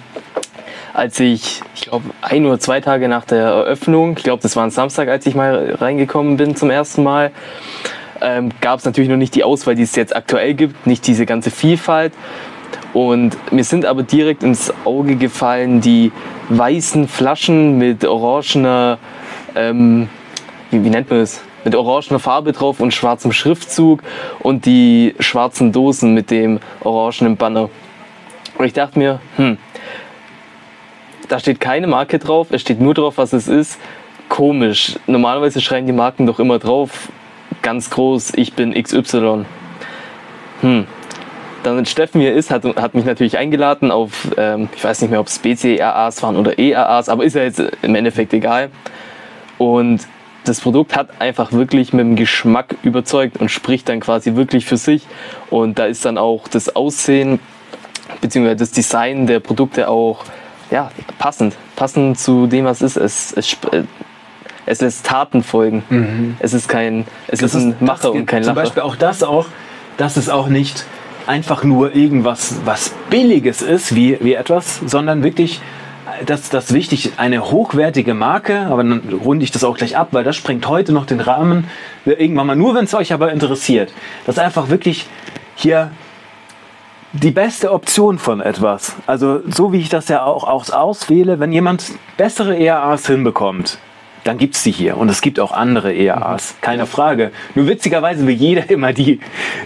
[0.94, 4.64] Als ich, ich glaube, ein oder zwei Tage nach der Eröffnung, ich glaube, das war
[4.64, 7.32] ein Samstag, als ich mal reingekommen bin zum ersten Mal,
[8.22, 11.26] ähm, gab es natürlich noch nicht die Auswahl, die es jetzt aktuell gibt, nicht diese
[11.26, 12.14] ganze Vielfalt.
[12.94, 16.12] Und mir sind aber direkt ins Auge gefallen die
[16.58, 18.98] weißen Flaschen mit orangener,
[19.56, 20.10] ähm,
[20.72, 21.42] wie, wie nennt man das?
[21.64, 24.04] Mit orangener Farbe drauf und schwarzem Schriftzug
[24.40, 27.70] und die schwarzen Dosen mit dem orangenen Banner.
[28.58, 29.58] Und ich dachte mir, hm,
[31.30, 33.80] da steht keine Marke drauf, es steht nur drauf, was es ist.
[34.30, 34.96] Komisch.
[35.08, 37.10] Normalerweise schreiben die Marken doch immer drauf,
[37.62, 39.46] ganz groß, ich bin XY.
[40.62, 40.88] Hm.
[41.64, 45.20] Dann Steffen hier ist, hat, hat mich natürlich eingeladen auf, ähm, ich weiß nicht mehr,
[45.20, 48.70] ob es BCAAs waren oder EAAs, aber ist ja jetzt im Endeffekt egal.
[49.58, 50.08] Und
[50.44, 54.78] das Produkt hat einfach wirklich mit dem Geschmack überzeugt und spricht dann quasi wirklich für
[54.78, 55.08] sich.
[55.50, 57.40] Und da ist dann auch das Aussehen
[58.22, 58.56] bzw.
[58.56, 60.26] das Design der Produkte auch
[60.70, 61.56] ja, passend.
[61.76, 63.38] Passend zu dem, was es ist.
[63.38, 63.84] Es, es, äh,
[64.66, 65.84] es lässt Taten folgen.
[65.90, 66.38] Mhm.
[66.40, 68.66] Es ist kein, es ist ein Macher und kein Zum Lacher.
[68.66, 69.46] Beispiel auch das auch,
[69.98, 70.86] dass es auch nicht
[71.28, 75.62] einfach nur irgendwas was Billiges ist, wie, wie etwas, sondern wirklich,
[76.26, 80.24] das das wichtig, eine hochwertige Marke, aber dann runde ich das auch gleich ab, weil
[80.24, 81.68] das sprengt heute noch den Rahmen,
[82.06, 83.94] irgendwann mal, nur wenn es euch aber interessiert,
[84.26, 85.08] dass einfach wirklich
[85.56, 85.92] hier
[87.14, 88.96] die beste Option von etwas.
[89.06, 93.78] Also so wie ich das ja auch, auch auswähle, wenn jemand bessere EAAs hinbekommt,
[94.24, 94.98] dann gibt es die hier.
[94.98, 97.32] Und es gibt auch andere EAAs, keine Frage.
[97.56, 99.20] Nur witzigerweise will jeder immer die.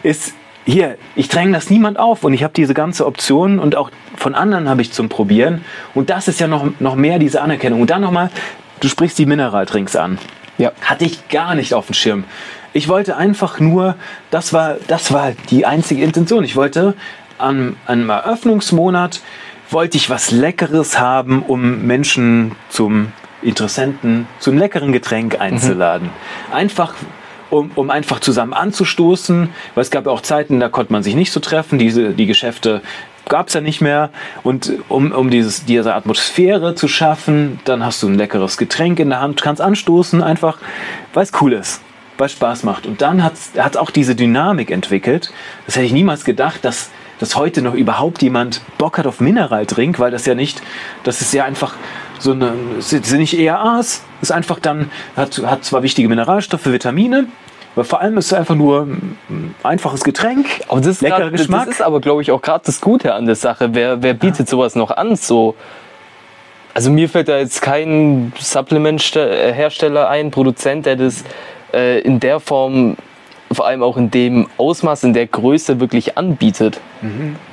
[0.04, 0.34] Ist
[0.68, 4.36] hier, ich dränge das niemand auf und ich habe diese ganze Option und auch von
[4.36, 5.64] anderen habe ich zum Probieren.
[5.96, 7.80] Und das ist ja noch, noch mehr diese Anerkennung.
[7.80, 8.30] Und dann nochmal,
[8.82, 10.18] du sprichst die Mineraldrinks an.
[10.58, 10.74] Ja.
[10.82, 12.26] Hatte ich gar nicht auf dem Schirm.
[12.74, 13.96] Ich wollte einfach nur,
[14.30, 16.44] das war, das war die einzige Intention.
[16.44, 16.96] Ich wollte
[17.38, 19.22] an, an einem Eröffnungsmonat,
[19.70, 26.10] wollte ich was Leckeres haben, um Menschen zum Interessenten, zum leckeren Getränk einzuladen.
[26.52, 26.94] Einfach,
[27.50, 31.16] um, um einfach zusammen anzustoßen, weil es gab ja auch Zeiten, da konnte man sich
[31.16, 32.82] nicht so treffen, diese, die Geschäfte
[33.28, 34.10] gab es ja nicht mehr.
[34.44, 39.10] Und um, um dieses, diese Atmosphäre zu schaffen, dann hast du ein leckeres Getränk in
[39.10, 40.58] der Hand, kannst anstoßen, einfach,
[41.14, 41.82] weil es cool ist,
[42.18, 42.86] weil Spaß macht.
[42.86, 45.32] Und dann hat es auch diese Dynamik entwickelt.
[45.66, 46.90] Das hätte ich niemals gedacht, dass,
[47.20, 50.62] dass heute noch überhaupt jemand Bock hat auf Mineraldrink, weil das ja nicht,
[51.04, 51.76] das ist ja einfach
[52.20, 57.28] so eine, es sind nicht EAAs, ist einfach dann, hat, hat zwar wichtige Mineralstoffe, Vitamine,
[57.76, 58.88] aber vor allem ist es einfach nur
[59.30, 61.66] ein einfaches Getränk, Aber das ist, leckerer grad, Geschmack.
[61.68, 63.70] das ist aber, glaube ich, auch gerade das Gute an der Sache.
[63.74, 65.16] Wer, wer bietet sowas noch an?
[65.16, 65.56] So,
[66.74, 71.24] also mir fällt da jetzt kein Supplement-Hersteller ein, Produzent, der das
[71.72, 72.98] äh, in der Form,
[73.52, 76.80] vor allem auch in dem Ausmaß, in der Größe wirklich anbietet.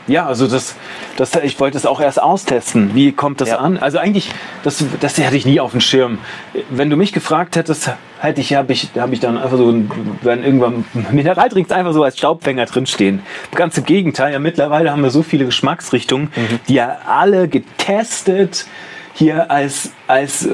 [0.06, 0.74] Ja, also das,
[1.16, 2.94] das, ich wollte es auch erst austesten.
[2.94, 3.58] Wie kommt das Ja.
[3.58, 3.76] an?
[3.78, 4.30] Also eigentlich,
[4.62, 6.18] das, das hatte ich nie auf dem Schirm.
[6.70, 7.90] Wenn du mich gefragt hättest,
[8.20, 9.72] hätte ich, habe ich, habe ich dann einfach so,
[10.22, 13.20] wenn irgendwann Mineraldrinks einfach so als Staubfänger drinstehen.
[13.54, 16.30] Ganz im Gegenteil, ja, mittlerweile haben wir so viele Geschmacksrichtungen,
[16.68, 18.66] die ja alle getestet
[19.14, 20.48] hier als, als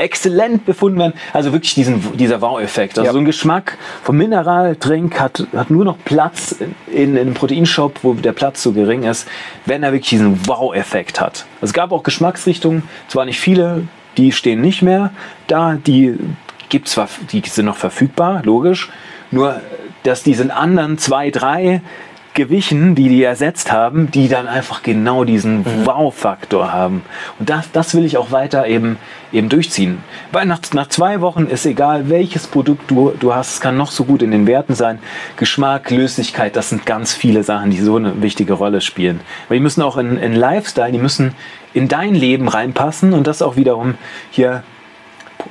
[0.00, 1.14] exzellent befunden werden.
[1.32, 2.98] Also wirklich diesen, dieser Wow-Effekt.
[2.98, 3.12] Also Ja.
[3.12, 8.14] so ein Geschmack vom Mineraldrink hat, hat nur noch Platz in, in einem Proteinshop, wo
[8.14, 9.28] der Platz so gering ist,
[9.66, 11.46] wenn er wirklich diesen Wow-Effekt hat.
[11.60, 13.86] Es gab auch Geschmacksrichtungen, zwar nicht viele,
[14.16, 15.12] die stehen nicht mehr
[15.46, 16.16] da, die
[16.68, 18.90] gibt zwar, die sind noch verfügbar, logisch,
[19.30, 19.60] nur
[20.02, 21.82] dass diesen anderen zwei, drei
[22.34, 27.02] gewichen, die die ersetzt haben, die dann einfach genau diesen Wow-Faktor haben.
[27.38, 28.98] Und das, das will ich auch weiter eben,
[29.32, 29.98] eben durchziehen.
[30.32, 33.90] Weil nach, nach zwei Wochen ist egal, welches Produkt du, du hast, es kann noch
[33.90, 35.00] so gut in den Werten sein.
[35.36, 39.20] Geschmack, Löslichkeit, das sind ganz viele Sachen, die so eine wichtige Rolle spielen.
[39.48, 41.34] Weil die müssen auch in, in Lifestyle, die müssen
[41.74, 43.94] in dein Leben reinpassen und das auch wiederum
[44.30, 44.62] hier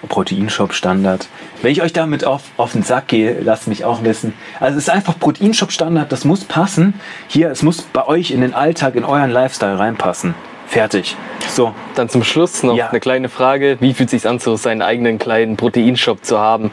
[0.08, 1.28] Proteinshop-Standard.
[1.62, 4.34] Wenn ich euch damit auf, auf den Sack gehe, lasst mich auch wissen.
[4.60, 6.94] Also es ist einfach Proteinshop-Standard, das muss passen.
[7.28, 10.36] Hier, es muss bei euch in den Alltag, in euren Lifestyle reinpassen.
[10.68, 11.16] Fertig.
[11.48, 12.90] So, Dann zum Schluss noch Ja.
[12.90, 13.78] eine kleine Frage.
[13.80, 16.72] Wie fühlt es sich an, so seinen eigenen kleinen Proteinshop zu haben?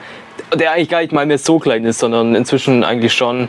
[0.55, 3.49] Der eigentlich gar nicht mal mehr so klein ist, sondern inzwischen eigentlich schon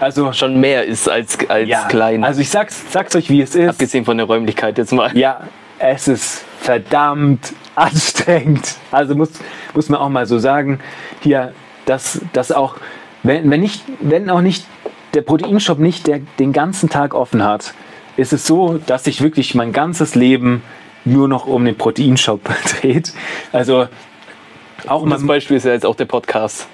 [0.00, 2.24] Also schon mehr ist als, als ja, klein.
[2.24, 3.68] Also ich sag's, sag's euch, wie es ist.
[3.68, 5.14] Abgesehen von der Räumlichkeit jetzt mal.
[5.16, 5.42] Ja,
[5.78, 8.76] es ist verdammt anstrengend.
[8.90, 9.30] Also muss,
[9.74, 10.80] muss man auch mal so sagen,
[11.20, 11.52] hier,
[11.86, 12.76] dass, dass auch,
[13.22, 14.64] wenn, wenn, nicht, wenn auch nicht
[15.14, 17.74] der Proteinshop nicht der, den ganzen Tag offen hat,
[18.16, 20.62] ist es so, dass sich wirklich mein ganzes Leben
[21.04, 22.42] nur noch um den Proteinshop
[22.80, 23.12] dreht.
[23.52, 23.88] Also
[24.86, 26.66] auch Und das Beispiel ist ja jetzt auch der Podcast.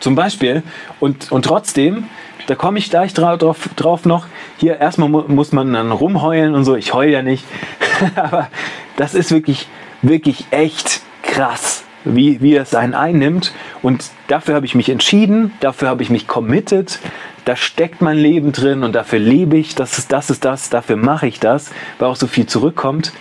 [0.00, 0.62] Zum Beispiel.
[1.00, 2.04] Und, und trotzdem,
[2.46, 4.26] da komme ich gleich drauf, drauf noch.
[4.58, 6.76] Hier erstmal mu muss man dann rumheulen und so.
[6.76, 7.44] Ich heule ja nicht.
[8.16, 8.48] Aber
[8.96, 9.68] das ist wirklich,
[10.02, 13.52] wirklich echt krass, wie, wie das einen einnimmt.
[13.82, 16.98] Und dafür habe ich mich entschieden, dafür habe ich mich committed.
[17.44, 19.74] Da steckt mein Leben drin und dafür lebe ich.
[19.74, 23.12] Das ist das, ist das dafür mache ich das, weil auch so viel zurückkommt.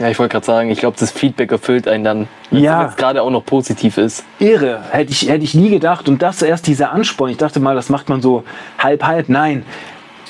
[0.00, 2.86] Ja, ich wollte gerade sagen, ich glaube, das Feedback erfüllt einen dann, wenn ja.
[2.86, 4.24] es gerade auch noch positiv ist.
[4.40, 6.08] Irre, hätte ich, hätte ich nie gedacht.
[6.08, 7.30] Und das erst dieser Ansporn.
[7.30, 8.42] Ich dachte mal, das macht man so
[8.78, 9.28] halb, halb.
[9.28, 9.64] Nein,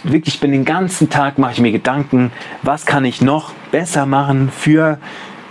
[0.03, 2.31] wirklich, ich bin den ganzen Tag, mache ich mir Gedanken,
[2.63, 4.99] was kann ich noch besser machen für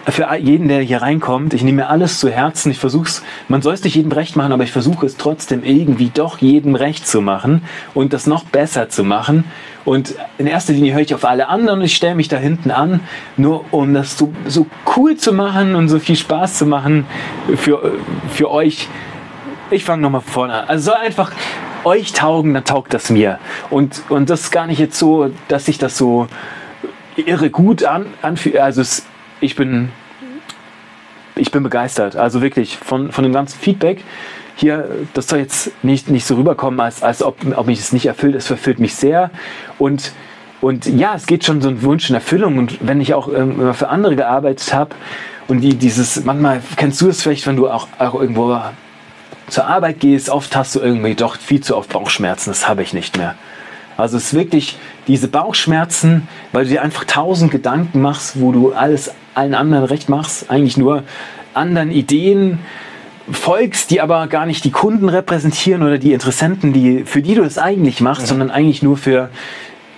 [0.08, 2.72] für jeden, der hier reinkommt, ich nehme mir alles zu Herzen.
[2.72, 5.64] Ich versuche es, man soll es nicht jedem recht machen, aber ich versuche es trotzdem
[5.64, 9.46] irgendwie doch jedem recht zu machen und das noch besser zu machen.
[9.86, 12.72] Und in erster Linie höre ich auf alle anderen und ich stelle mich da hinten
[12.72, 13.02] an,
[13.38, 17.06] nur um das so, so cool zu machen und so viel Spaß zu machen
[17.56, 17.94] für,
[18.30, 18.88] für euch.
[19.72, 20.68] Ich fange nochmal vorne an.
[20.68, 21.32] Also soll einfach
[21.86, 23.40] euch taugen, dann taugt das mir.
[23.70, 26.28] Und, und das ist gar nicht jetzt so, dass sich das so
[27.16, 28.58] irre gut an, anfühlt.
[28.58, 29.06] Also es,
[29.44, 29.90] ich bin,
[31.36, 32.16] ich bin begeistert.
[32.16, 34.04] Also wirklich von, von dem ganzen Feedback.
[34.56, 38.06] Hier, das soll jetzt nicht, nicht so rüberkommen, als, als ob, ob mich es nicht
[38.06, 38.36] erfüllt.
[38.36, 39.32] Es verfüllt mich sehr.
[39.80, 40.14] Und,
[40.62, 42.58] und ja, es geht schon so ein Wunsch in Erfüllung.
[42.58, 44.96] Und wenn ich auch ähm, für andere gearbeitet habe
[45.48, 48.60] und die dieses, manchmal kennst du es vielleicht, wenn du auch, auch irgendwo
[49.48, 52.52] zur Arbeit gehst, oft hast du irgendwie doch viel zu oft Bauchschmerzen.
[52.52, 53.36] Das habe ich nicht mehr.
[53.98, 54.78] Also es ist wirklich
[55.08, 60.10] diese Bauchschmerzen, weil du dir einfach tausend Gedanken machst, wo du alles allen anderen recht
[60.10, 61.04] machst, eigentlich nur
[61.54, 62.60] anderen Ideen
[63.32, 67.44] folgst, die aber gar nicht die Kunden repräsentieren oder die Interessenten, die, für die du
[67.44, 68.28] es eigentlich machst, ja.
[68.28, 69.30] sondern eigentlich nur für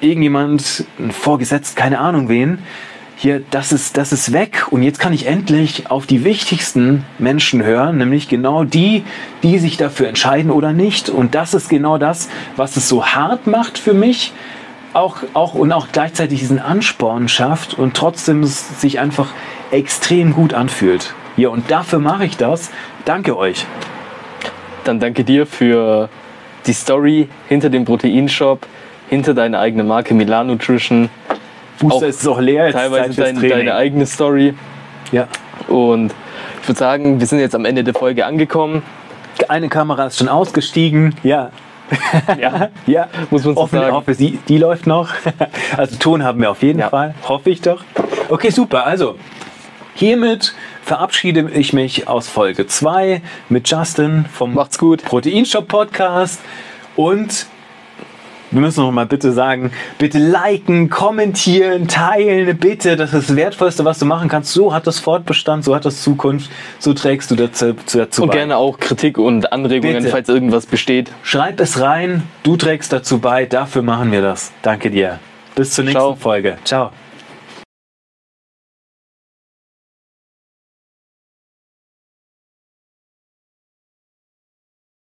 [0.01, 2.59] irgendjemand, Vorgesetzt, keine Ahnung wen.
[3.17, 7.63] Hier, das ist, das ist weg und jetzt kann ich endlich auf die wichtigsten Menschen
[7.63, 9.03] hören, nämlich genau die,
[9.41, 11.09] die sich dafür entscheiden oder nicht.
[11.09, 12.27] Und das ist genau das,
[12.57, 14.33] was es so hart macht für mich,
[14.95, 19.27] auch, auch und auch gleichzeitig diesen Ansporn schafft und trotzdem es sich einfach
[19.71, 21.13] extrem gut anfühlt.
[21.35, 22.71] Ja, und dafür mache ich das.
[23.03, 23.65] Danke euch.
[24.85, 26.09] Dann danke dir für
[26.65, 28.65] die Story hinter dem Proteinshop,
[29.09, 31.09] hinter deiner eigenen Marke Milan Nutrition.
[31.79, 32.67] Booster ist auch leer.
[32.67, 34.53] Jetzt teilweise dein, deine eigene Story.
[35.11, 35.27] Ja.
[35.67, 36.13] Und
[36.61, 38.81] ich würde sagen, wir sind jetzt am Ende der Folge angekommen.
[39.49, 41.15] Eine Kamera ist schon ausgestiegen.
[41.21, 41.51] Ja,
[42.39, 43.93] ja, ja, muss man so Offen, sagen.
[43.93, 45.09] Hoffe, die, die läuft noch.
[45.77, 46.89] Also Ton haben wir auf jeden ja.
[46.89, 47.83] Fall, hoffe ich doch.
[48.29, 48.85] Okay, super.
[48.85, 49.17] Also
[49.93, 55.03] hiermit verabschiede ich mich aus Folge 2 mit Justin vom Macht's gut.
[55.03, 56.39] Proteinshop Podcast
[56.95, 57.47] und
[58.55, 62.95] wir müssen noch mal bitte sagen, bitte liken, kommentieren, teilen, bitte.
[62.95, 64.53] Das ist das Wertvollste, was du machen kannst.
[64.53, 66.49] So hat das Fortbestand, so hat das Zukunft,
[66.79, 68.35] so trägst du dazu, dazu Und bei.
[68.37, 70.09] gerne auch Kritik und Anregungen, bitte.
[70.09, 71.11] falls irgendwas besteht.
[71.23, 74.51] Schreib es rein, du trägst dazu bei, dafür machen wir das.
[74.61, 75.19] Danke dir.
[75.55, 76.15] Bis zur nächsten Ciao.
[76.15, 76.57] Folge.
[76.63, 76.91] Ciao.